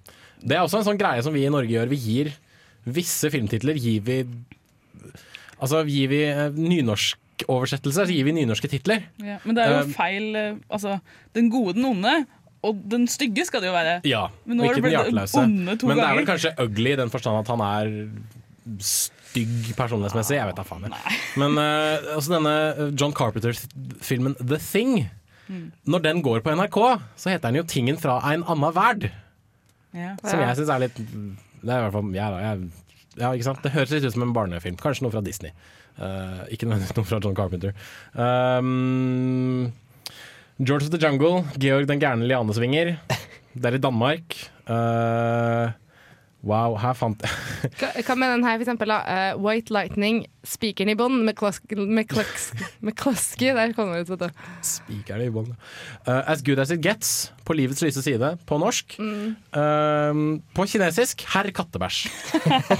[0.43, 1.93] Det er også en sånn greie som vi i Norge gjør.
[1.93, 2.33] Vi gir
[2.87, 4.20] visse filmtitler gir vi
[5.57, 9.07] Altså gir vi eh, nynorskoversettelser, så gir vi nynorske titler.
[9.24, 10.99] Ja, men det er jo feil Altså,
[11.33, 12.12] den gode, den onde,
[12.69, 13.99] og den stygge skal det jo være.
[14.09, 15.45] Ja, Men nå ikke den hjerteløse.
[15.47, 17.93] Men det er vel kanskje ugly i den forstand at han er
[18.83, 20.39] stygg personlighetsmessig.
[20.39, 20.89] Jeg vet da faen.
[20.91, 21.21] jeg.
[21.43, 22.57] Men uh, altså denne
[22.99, 25.07] John Carpenter-filmen The Thing,
[25.47, 25.69] Mm.
[25.87, 26.77] når den går på NRK,
[27.14, 29.05] så heter den jo 'Tingen fra en anna verd'.
[29.95, 30.17] Ja.
[30.25, 32.39] Som jeg syns er litt Det er i hvert fall jeg, da.
[32.43, 32.71] Jeg,
[33.21, 33.62] ja, ikke sant?
[33.62, 34.75] Det høres litt ut som en barnefilm.
[34.77, 35.53] Kanskje noe fra Disney.
[36.01, 37.73] Uh, ikke nødvendigvis noe fra John Carpenter.
[38.19, 39.73] Um,
[40.59, 42.95] George of the Jungle, Georg den gærne lianesvinger.
[43.53, 44.37] Det er i Danmark.
[44.73, 45.67] Eh,
[46.47, 47.30] wow, her fant jeg
[48.07, 48.88] Hva, med den her, for eksempel?
[48.92, 48.99] Da?
[49.11, 50.16] Eh, White Lightning,
[50.47, 51.74] Spikeren i bånn, McCluskey.
[53.57, 54.28] Der kom det ut, vet du.
[54.64, 55.51] Spikeren i bånn.
[56.07, 58.86] Uh, as good as it gets, på livets lyse side, på norsk.
[59.03, 59.34] Mm.
[59.57, 60.12] Uh,
[60.55, 61.99] på kinesisk herr kattebæsj.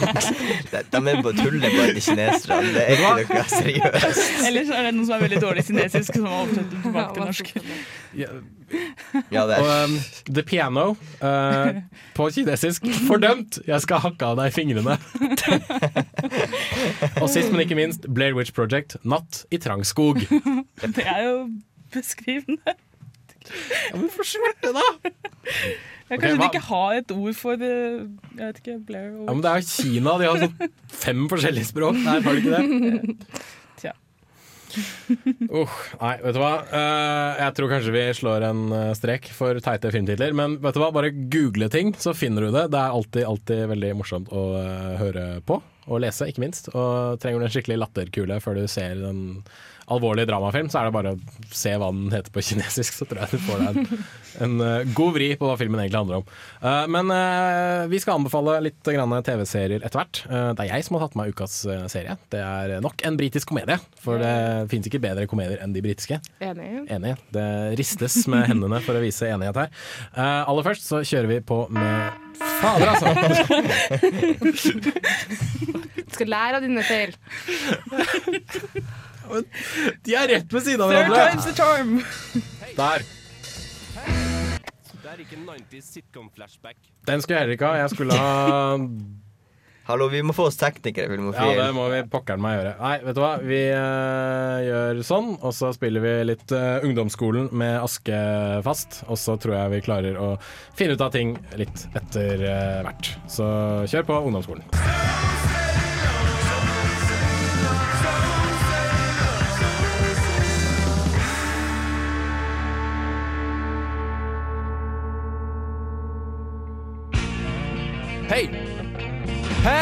[0.71, 2.71] De, er bare tuller på de kineserne.
[2.77, 2.89] Det er
[3.25, 4.23] ikke noe seriøst.
[4.47, 7.47] Ellers er det noen som er veldig dårlig kinesisk, som har oversatt tilbake til norsk.
[8.17, 8.31] Ja,
[9.35, 9.97] Ja, det Og er um,
[10.29, 10.87] The Piano,
[11.23, 11.81] uh,
[12.17, 13.61] på kinesisk, fordømt!
[13.67, 14.97] Jeg skal hakke av deg fingrene.
[17.23, 20.23] Og sist, men ikke minst, Blair Witch Project, Natt i trang skog.
[20.83, 21.37] Det er jo
[21.95, 22.77] beskrivende.
[23.47, 24.87] Ja, men det da!
[26.07, 27.71] Jeg kanskje okay, de ikke har et ord for det.
[28.39, 31.71] Jeg vet ikke, Blair Ja, men det er jo Kina, de har sånn fem forskjellige
[31.71, 31.99] språk.
[31.99, 33.39] Nei, har de ikke det?
[34.77, 36.53] Uh, nei, vet du hva?
[36.71, 40.35] Uh, jeg tror kanskje vi slår en eh, strek for teite filmtitler.
[40.37, 40.91] Men vet du hva?
[40.95, 42.67] bare google ting, så finner du det.
[42.73, 45.61] Det er alltid, alltid veldig morsomt å eh, høre på.
[45.87, 46.71] Og lese, ikke minst.
[46.75, 49.23] Og trenger du en skikkelig latterkule før du ser en
[49.93, 53.25] alvorlig dramafilm, så er det bare å se hva den heter på kinesisk, så tror
[53.25, 54.03] jeg du får deg en,
[54.47, 56.27] en eh, god vri på hva filmen egentlig handler om.
[56.61, 60.23] Eh, men eh, vi skal anbefale litt TV-serier etter hvert.
[60.27, 61.57] Det er jeg som har tatt med meg ukas
[61.93, 62.17] serie.
[62.33, 64.35] Det er nok en britisk komedie, for det
[64.73, 66.21] fins ikke bedre komedier enn de britiske.
[66.45, 66.71] Enig.
[66.93, 67.17] Enig.
[67.35, 69.75] Det ristes med hendene for å vise enighet her.
[70.17, 73.07] Aller først så kjører vi på med Fader, altså!
[74.41, 77.17] Du skal lære av dine feil.
[80.07, 81.29] De er rett ved siden av Third hverandre.
[81.31, 82.01] time's the charm.
[82.77, 83.07] Der.
[85.03, 86.77] Det er ikke 90s sitcom-flashback.
[87.07, 87.85] Den skulle jeg heller ikke ha.
[87.85, 88.81] Jeg skulle ha
[89.87, 92.73] Hallo, vi må få oss teknikere, Ja, det må vi pokkeren meg gjøre.
[92.81, 93.29] Nei, vet du hva.
[93.39, 98.19] Vi uh, gjør sånn, og så spiller vi litt uh, Ungdomsskolen med Aske
[98.67, 99.05] fast.
[99.07, 100.33] Og så tror jeg vi klarer å
[100.75, 103.15] finne ut av ting litt etter uh, hvert.
[103.31, 103.47] Så
[103.87, 104.67] kjør på Ungdomsskolen.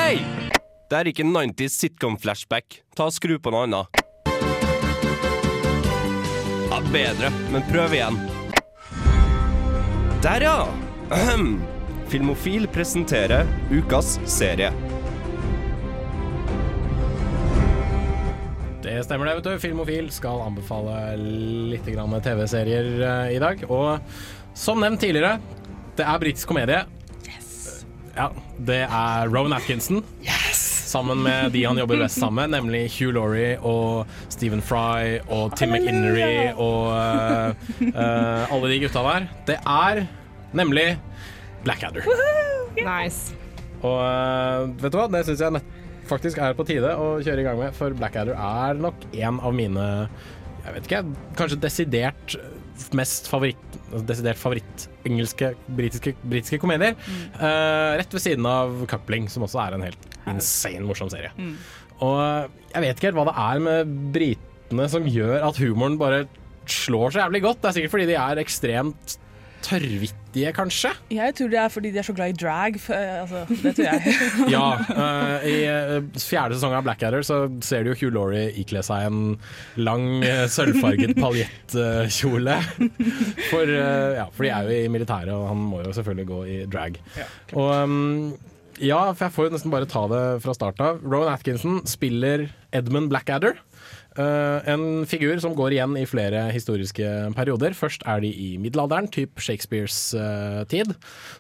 [0.05, 0.19] Hei!
[0.93, 2.75] Det er ikke 90s sitcom-flashback.
[2.93, 4.01] Ta og Skru på noe annet.
[6.69, 8.19] Ja, bedre, men prøv igjen.
[10.27, 10.67] Der, ja!
[11.09, 11.55] Ahem.
[12.13, 14.69] Filmofil presenterer ukas serie.
[18.85, 19.55] Det stemmer det, vet du.
[19.63, 21.15] Filmofil skal anbefale
[21.73, 23.65] litt TV-serier eh, i dag.
[23.73, 24.05] Og
[24.53, 25.39] som nevnt tidligere,
[25.97, 26.83] det er britisk komedie.
[28.15, 28.29] Ja,
[28.63, 30.05] det er Rowan Atkinson.
[30.55, 35.75] Sammen med de han jobber best sammen nemlig Hugh Laurie og Stephen Fry og Tim
[35.75, 39.27] McInnery og uh, eh, alle de gutta der.
[39.49, 40.05] Det er
[40.55, 40.93] nemlig
[41.65, 42.07] Blackadder.
[42.79, 43.35] Nice.
[43.83, 45.65] Og uh, vet du hva, det syns jeg
[46.07, 49.57] faktisk er på tide å kjøre i gang med, for Blackadder er nok en av
[49.57, 49.89] mine
[50.65, 51.01] jeg vet ikke,
[51.39, 52.37] kanskje desidert
[52.97, 56.97] mest favoritt Desidert favoritt-engelske, britiske, britiske komedier.
[57.39, 61.31] Eh, rett ved siden av Coupling, som også er en helt insane morsom serie.
[61.39, 61.53] Mm.
[62.03, 66.25] Og jeg vet ikke helt hva det er med britene som gjør at humoren bare
[66.67, 67.61] slår så jævlig godt.
[67.63, 69.17] Det er sikkert fordi de er ekstremt
[69.65, 70.93] tørrvittige, kanskje.
[71.15, 72.79] Jeg tror det er fordi de er så glad i drag.
[72.93, 74.15] Eh, altså, det tror jeg.
[74.55, 74.65] Ja.
[74.89, 79.09] Uh, I eh, fjerde sesong av Blackadder så ser du jo Hugh Laurie ikle seg
[79.09, 79.21] en
[79.81, 82.59] lang, sølvfarget paljettkjole.
[83.51, 86.43] for, uh, ja, for de er jo i militæret, og han må jo selvfølgelig gå
[86.45, 87.01] i drag.
[87.55, 88.35] og um,
[88.83, 91.03] ja, for jeg får jo nesten bare ta det fra start av.
[91.05, 93.61] Rowan Atkinson spiller Edmund Blackadder.
[94.15, 97.75] Eh, en figur som går igjen i flere historiske perioder.
[97.75, 100.93] Først er de i middelalderen, typ Shakespeares eh, tid.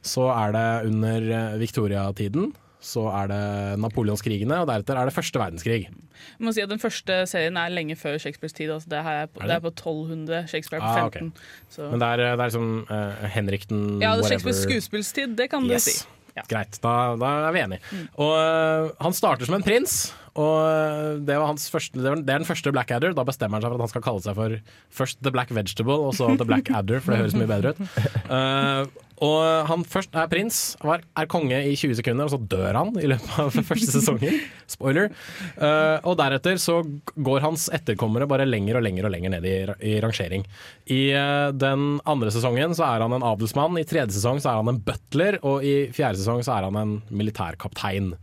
[0.02, 2.52] Så er det under eh, Victoria-tiden.
[2.84, 3.44] Så er det
[3.80, 5.86] napoleonskrigene, og deretter er det første verdenskrig.
[5.88, 8.72] Jeg må si at Den første serien er lenge før Shakespeares tid.
[8.74, 9.48] Altså det, er på, Er det?
[9.48, 9.56] det?
[9.56, 11.16] er på 1200, Shakespeare på Ah, ok.
[11.22, 11.32] 15.
[11.72, 11.86] Så.
[11.94, 14.28] Men det er, det er liksom uh, Henrik den ja, det er.
[14.34, 15.84] Shakespeares skuespillstid, det kan Yes.
[15.86, 16.04] du si.
[16.36, 16.42] Ja.
[16.50, 17.80] Greit, da, da er vi enige.
[18.18, 19.96] Og uh, han starter som en prins,
[20.34, 23.14] og øh, det, var hans første, det, er den første Blackadder.
[23.14, 24.56] Da bestemmer han seg for at han skal kalle seg for
[25.02, 27.82] først The Black Vegetable, og så The Black Adder, for det høres mye bedre ut.
[28.26, 32.90] Uh, og han først er prins, er konge i 20 sekunder, og så dør han
[32.98, 34.40] i løpet av første sesongen.
[34.70, 35.10] Spoiler.
[35.58, 36.80] Uh, og deretter så
[37.14, 39.56] går hans etterkommere bare lenger og lenger og lenger ned i,
[39.92, 40.46] i rangering.
[40.90, 44.62] I uh, den andre sesongen så er han en adelsmann, i tredje sesong så er
[44.62, 48.14] han en butler, og i fjerde sesong så er han en militærkaptein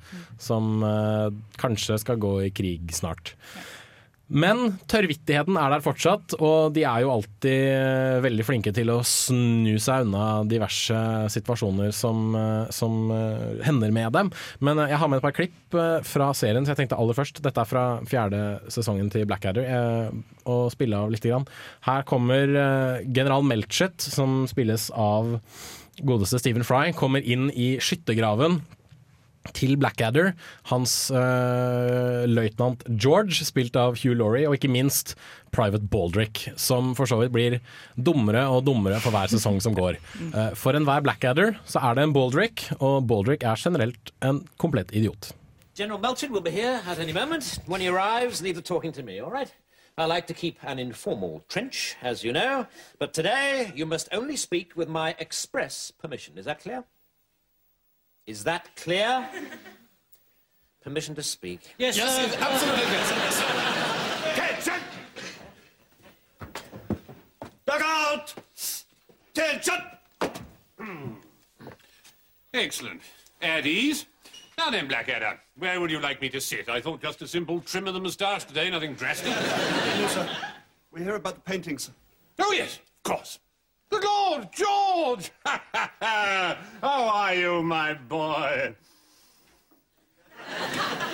[0.41, 1.29] som uh,
[1.61, 3.35] kanskje skal gå i krig snart.
[4.31, 9.01] Men tørrvittigheten er der fortsatt, og de er jo alltid eh, veldig flinke til å
[9.03, 10.97] snu seg unna diverse
[11.33, 14.31] situasjoner som, eh, som eh, hender med dem.
[14.63, 15.75] Men jeg har med et par klipp
[16.07, 20.11] fra serien, så jeg tenkte aller først Dette er fra fjerde sesongen til Blackadder,
[20.49, 21.45] å spille av lite grann.
[21.87, 22.51] Her kommer
[23.05, 25.37] general Melchett, som spilles av
[26.03, 28.59] godeste Stephen Fry, kommer inn i skyttergraven
[29.57, 30.31] til Blackadder.
[30.69, 35.15] Hans uh, løytnant George, spilt av Hugh Laurie, og ikke minst
[35.51, 37.57] Private Baldrick, som for så vidt blir
[37.97, 39.99] dummere og dummere for hver sesong som går.
[40.31, 44.93] Uh, for enhver Blackadder så er det en Baldrick, og Baldrick er generelt en komplett
[44.95, 45.33] idiot.
[45.75, 47.59] General Melchett will be here at any moment.
[47.65, 49.51] When he arrives, leave the talking to me, all right?
[49.97, 52.65] I like to keep an informal trench, as you know,
[52.99, 56.37] but today you must only speak with my express permission.
[56.37, 56.83] Is that clear?
[58.27, 59.27] Is that clear?
[60.83, 61.61] Permission to speak.
[61.77, 62.81] Yes, yes, absolutely.
[62.83, 63.43] Yes,
[64.31, 64.81] Attention!
[67.65, 68.33] Duck out!
[69.29, 69.75] Attention!
[70.79, 71.13] Hmm.
[72.53, 73.01] Excellent.
[73.41, 74.05] At ease.
[74.57, 76.69] Now then, Blackadder, where would you like me to sit?
[76.69, 79.33] I thought just a simple trim of the moustache today, nothing drastic.
[79.35, 80.29] No, sir.
[80.91, 81.89] We hear about the paintings.
[82.39, 83.39] Oh, yes, of course.
[83.91, 85.31] Good Lord, George!
[85.45, 88.73] How are you, my boy?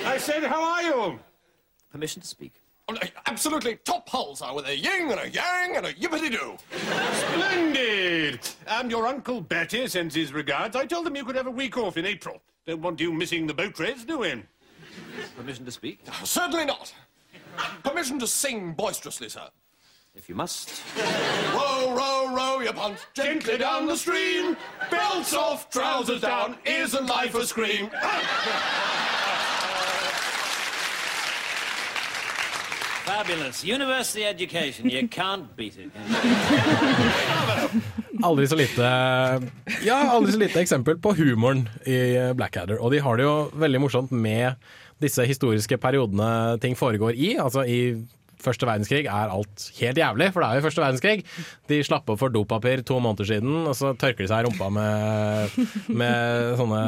[0.05, 1.19] I said, how are you?
[1.91, 2.53] Permission to speak.
[2.87, 6.57] Oh, no, Absolutely top holes are with a ying and a yang and a yippity-doo.
[7.13, 8.39] Splendid!
[8.67, 10.75] And your Uncle Betty sends his regards.
[10.75, 12.41] I told him you could have a week off in April.
[12.65, 14.43] Don't want you missing the boat race, do we?
[15.35, 15.99] Permission to speak?
[16.23, 16.93] Certainly not.
[17.83, 19.49] Permission to sing boisterously, sir.
[20.17, 20.81] If you must.
[21.53, 24.57] Row, row, row your punt gently down the stream.
[24.89, 27.89] Belts off, trousers down, isn't life a scream?
[33.05, 33.63] Fabulous.
[33.63, 34.89] University education.
[34.89, 35.91] You can't beat it.
[38.23, 38.81] Aldri så lite
[39.85, 42.81] Ja, aldri så lite eksempel på humoren i Blackadder.
[42.81, 44.57] Og de har det jo veldig morsomt med
[45.01, 47.35] disse historiske periodene ting foregår i.
[47.37, 48.07] Altså i
[48.43, 51.23] første verdenskrig er alt helt jævlig, for det er jo første verdenskrig.
[51.71, 54.69] De slapp opp for dopapir to måneder siden, og så tørker de seg i rumpa
[54.73, 55.57] med,
[56.01, 56.81] med sånne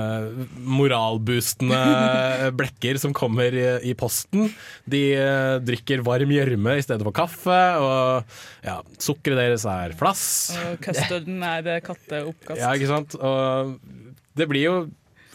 [0.80, 4.50] moralboostende blekker som kommer i, i posten.
[4.90, 10.24] De uh, drikker varm gjørme i stedet for kaffe, og ja, sukkeret deres er flass.
[10.60, 12.60] Og custarden er eh, katteoppkast.
[12.62, 13.16] Ja, ikke sant?
[13.20, 13.76] Og
[14.38, 14.78] det blir jo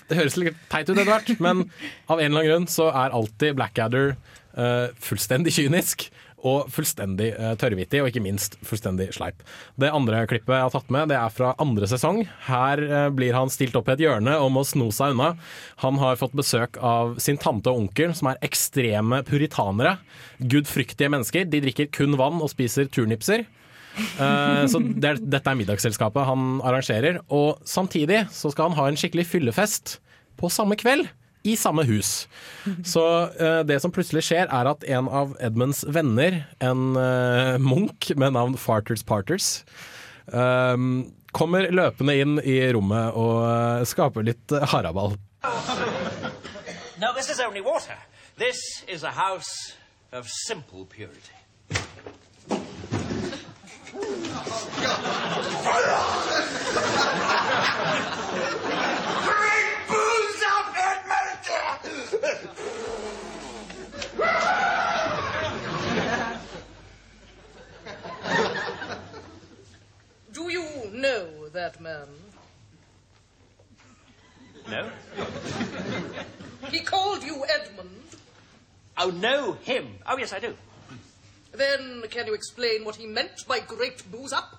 [0.05, 1.63] Det høres litt teit ut etter hvert, men
[2.13, 4.11] av en eller annen grunn så er alltid Blackadder
[5.03, 6.09] fullstendig kynisk.
[6.45, 9.41] Og fullstendig uh, tørrvittig, og ikke minst fullstendig sleip.
[9.81, 12.21] Det andre klippet jeg har tatt med, det er fra andre sesong.
[12.51, 15.31] Her uh, blir han stilt opp i et hjørne og må sno seg unna.
[15.81, 19.97] Han har fått besøk av sin tante og onkel, som er ekstreme puritanere.
[20.37, 21.49] Gudfryktige mennesker.
[21.49, 23.47] De drikker kun vann og spiser turnipser.
[24.21, 27.23] Uh, så det er, dette er middagsselskapet han arrangerer.
[27.33, 29.97] Og samtidig så skal han ha en skikkelig fyllefest
[30.37, 31.09] på samme kveld.
[31.45, 32.29] I samme hus.
[32.89, 33.03] Så
[33.37, 38.33] eh, det som plutselig skjer, er at en av Edmunds venner, en eh, munk med
[38.33, 39.51] navn Farters Parters,
[40.33, 40.77] eh,
[41.37, 45.19] kommer løpende inn i rommet og eh, skaper litt haraball.
[46.97, 47.99] No, this is only water.
[48.39, 48.57] This
[48.89, 49.75] is a house
[50.13, 51.35] of simple purity.
[53.95, 54.65] Bring booze
[58.65, 59.54] up, Edmund!
[70.33, 72.09] Do you know that man?
[74.69, 74.91] No?
[76.71, 77.91] He called you Edmund.
[78.97, 79.99] Oh, no, him.
[80.07, 80.55] Oh, yes, I do.
[81.53, 84.57] Then can you explain what he meant by great booze up?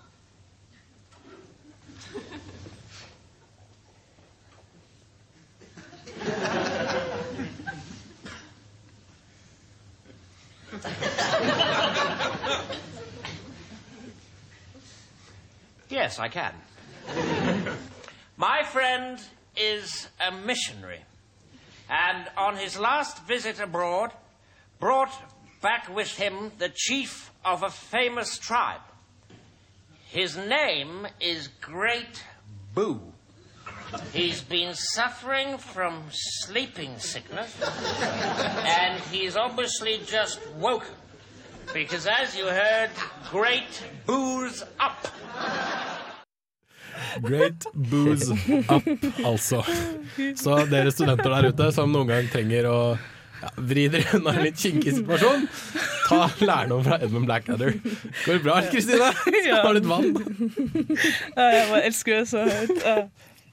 [15.89, 16.53] Yes, I can.
[18.37, 19.19] My friend
[19.55, 20.99] is a missionary,
[21.89, 24.11] and on his last visit abroad,
[24.79, 25.13] brought
[25.61, 28.81] back with him the chief of a famous tribe.
[30.07, 32.23] His name is Great
[32.73, 33.14] Boo.
[34.13, 37.51] He's been suffering from sleeping sickness,
[38.65, 40.95] and he's obviously just woken.
[41.73, 42.89] Because as you heard,
[43.31, 45.07] Great booze up.
[47.21, 48.31] Great booze
[48.69, 48.83] up,
[49.25, 49.63] altså.
[50.35, 52.79] Så dere studenter der ute som noen gang trenger å
[53.41, 55.43] Ja, Vri dere unna en litt kinkig situasjon.
[56.07, 57.75] Ta lærdom fra Edmund Blackadder.
[58.23, 59.09] Går det bra, Kristine?
[59.19, 60.13] Skal du ha litt vann?
[61.35, 62.85] Ja, jeg bare elsker det så høyt.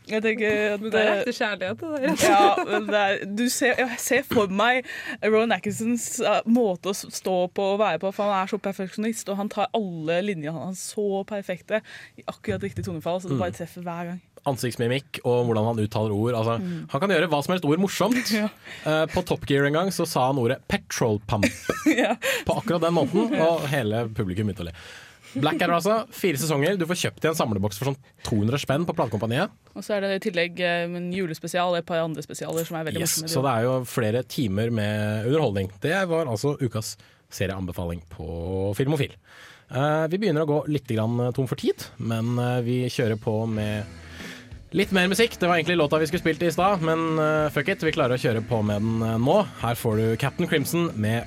[0.07, 0.16] Ja.
[0.16, 2.24] Jeg tenker at Det er ekte kjærlighet, det der.
[2.28, 4.84] Ja, men det er, du ser, jeg ser for meg
[5.22, 9.28] Rowan Atkinsons uh, måte å stå på og være på, for han er så perfeksjonist,
[9.32, 11.80] og han tar alle linjene hans så perfekte
[12.18, 13.44] i akkurat riktig tonefall, så det Mm.
[13.46, 14.20] bare treffer hver gang.
[14.44, 16.34] Ansiktsmimikk og hvordan han uttaler ord.
[16.34, 16.88] Altså, Mm.
[16.90, 18.32] Han kan gjøre hva som helst ord morsomt.
[18.86, 21.46] Eh, på Top Gear en gang så sa han ordet 'petrol pump'
[22.46, 24.72] på akkurat den måten, og hele publikum begynte å le.
[25.35, 25.97] Blackadder, altså.
[26.12, 26.76] Fire sesonger.
[26.80, 29.55] Du får kjøpt i en samleboks for sånn 200 spenn på platekompaniet.
[29.76, 32.78] Og så er det i tillegg eh, en julespesial og et par andre spesialer som
[32.80, 33.33] er veldig Yes, morsomme.
[33.33, 35.72] så det er jo flere timer med underholdning.
[35.83, 36.97] Det var altså ukas
[37.33, 38.28] serieanbefaling på
[38.76, 39.16] Filmofil.
[39.72, 43.89] Eh, vi begynner å gå litt tom for tid, men eh, vi kjører på med
[44.76, 45.39] litt mer musikk.
[45.41, 48.16] Det var egentlig låta vi skulle spilt i stad, men eh, fuck it, vi klarer
[48.16, 49.39] å kjøre på med den eh, nå.
[49.62, 51.24] Her får du Captain Crimson med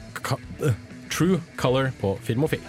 [0.62, 0.74] eh,
[1.10, 2.62] True Color på Filmofil.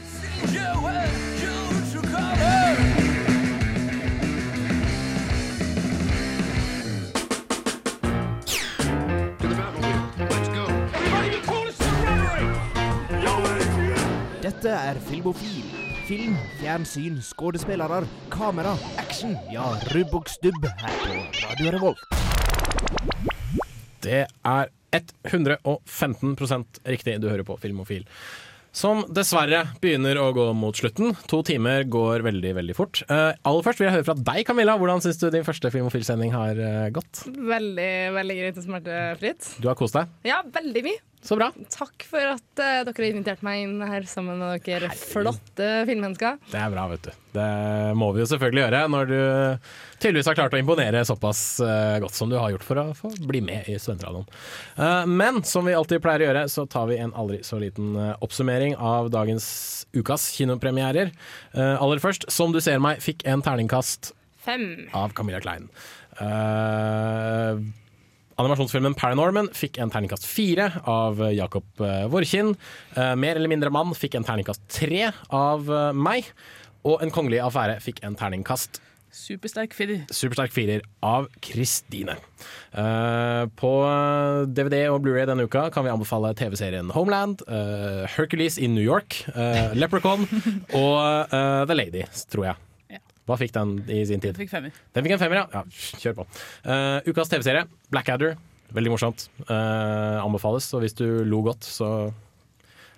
[14.56, 15.66] Dette er Filmofil.
[16.08, 17.98] Film, fjernsyn, skuespillere,
[18.32, 19.34] kamera, action.
[19.52, 22.00] Ja, rubb og stubb her på Radio Revolt.
[24.00, 27.18] Det er 115% riktig.
[27.20, 28.06] Du hører på Filmofil.
[28.72, 31.12] Som dessverre begynner å gå mot slutten.
[31.28, 33.02] To timer går veldig veldig fort.
[33.10, 34.78] Uh, aller først vil jeg høre fra deg, Camilla.
[34.80, 37.26] Hvordan syns du din første Filmofil-sending har uh, gått?
[37.28, 39.52] Veldig veldig greit og smertefritt.
[39.60, 40.16] Du har kost deg?
[40.24, 41.04] Ja, veldig mye.
[41.26, 41.48] Så bra.
[41.74, 46.38] Takk for at uh, dere har invitert meg inn her sammen med dere flotte filmmennesker.
[46.52, 47.12] Det er bra, vet du.
[47.36, 47.46] Det
[47.98, 49.16] må vi jo selvfølgelig gjøre når du
[50.00, 53.10] tydeligvis har klart å imponere såpass uh, godt som du har gjort for å få
[53.26, 54.28] bli med i Studentradioen.
[54.78, 57.98] Uh, men som vi alltid pleier å gjøre, så tar vi en aldri så liten
[58.22, 59.48] oppsummering av dagens
[59.96, 61.10] ukas kinopremierer.
[61.56, 64.12] Aller først, Som du ser meg, fikk en terningkast
[64.46, 64.86] Fem.
[64.94, 65.68] av Camilla Klein.
[66.20, 67.58] Eh,
[68.40, 72.54] animasjonsfilmen Paranorman fikk en terningkast fire av Jakob uh, Vorkin.
[72.94, 76.28] Eh, Mer eller mindre mann fikk en terningkast tre av eh, meg.
[76.86, 78.82] Og En kongelig affære fikk en terningkast
[79.16, 80.02] Supersterk firer.
[80.12, 82.18] supersterk firer av Kristine.
[82.76, 83.70] Eh, på
[84.52, 89.22] DVD og Blu-ray denne uka kan vi anbefale TV-serien Homeland, eh, Hercules in New York,
[89.32, 90.28] eh, Leprechaun
[90.82, 92.65] og eh, The Lady, tror jeg.
[93.26, 94.36] Hva fikk den i sin tid?
[94.36, 94.76] Den fikk femmer.
[94.94, 95.62] Den fikk en femmer, ja.
[95.62, 96.28] ja kjør på.
[96.66, 98.36] Uh, ukas TV-serie, Blackadder.
[98.76, 99.26] Veldig morsomt.
[99.48, 100.68] Uh, anbefales.
[100.74, 101.90] Og hvis du lo godt, så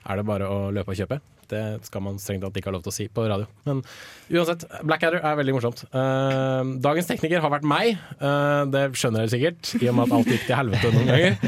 [0.09, 1.21] er det bare å løpe og kjøpe.
[1.49, 3.47] Det skal man strengt tatt ikke ha lov til å si på radio.
[3.65, 3.81] Men
[4.29, 5.81] uansett, Blackadder er veldig morsomt.
[5.95, 7.97] Uh, dagens tekniker har vært meg.
[8.21, 11.39] Uh, det skjønner dere sikkert, i og med at alt gikk til helvete noen ganger.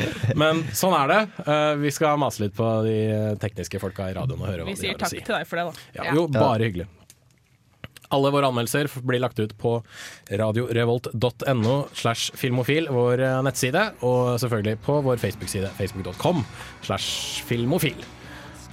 [0.40, 1.20] Men sånn er det.
[1.44, 2.96] Uh, vi skal mase litt på de
[3.44, 4.88] tekniske folka i radioen og høre hva de har å si.
[4.88, 6.00] Vi sier takk til deg for det, da.
[6.00, 6.88] Ja, jo, bare hyggelig.
[8.10, 9.76] Alle våre anmeldelser blir lagt ut på
[10.30, 16.44] radiorevolt.no slash filmofil, vår eh, nettside, og selvfølgelig på vår Facebook-side, facebook.com
[16.86, 17.98] slash filmofil.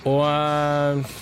[0.07, 1.17] Og eh,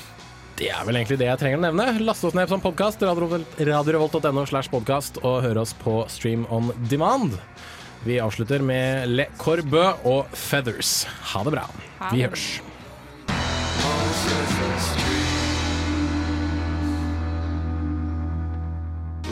[0.56, 1.88] det er vel egentlig det jeg trenger å nevne.
[2.08, 7.36] Last oss ned som podkast, radiorevolt.no slash podkast, og hør oss på Stream on Demand.
[8.06, 11.02] Vi avslutter med Le Corbe og Feathers.
[11.34, 11.68] Ha det bra.
[12.14, 12.48] Vi hørs.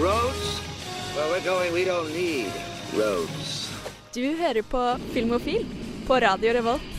[0.04, 0.60] Roads?
[1.16, 2.52] Where we're going, we don't need
[2.94, 3.70] roads.
[4.14, 5.66] Du hører på Filmofil
[6.08, 6.94] på Radio Revolt.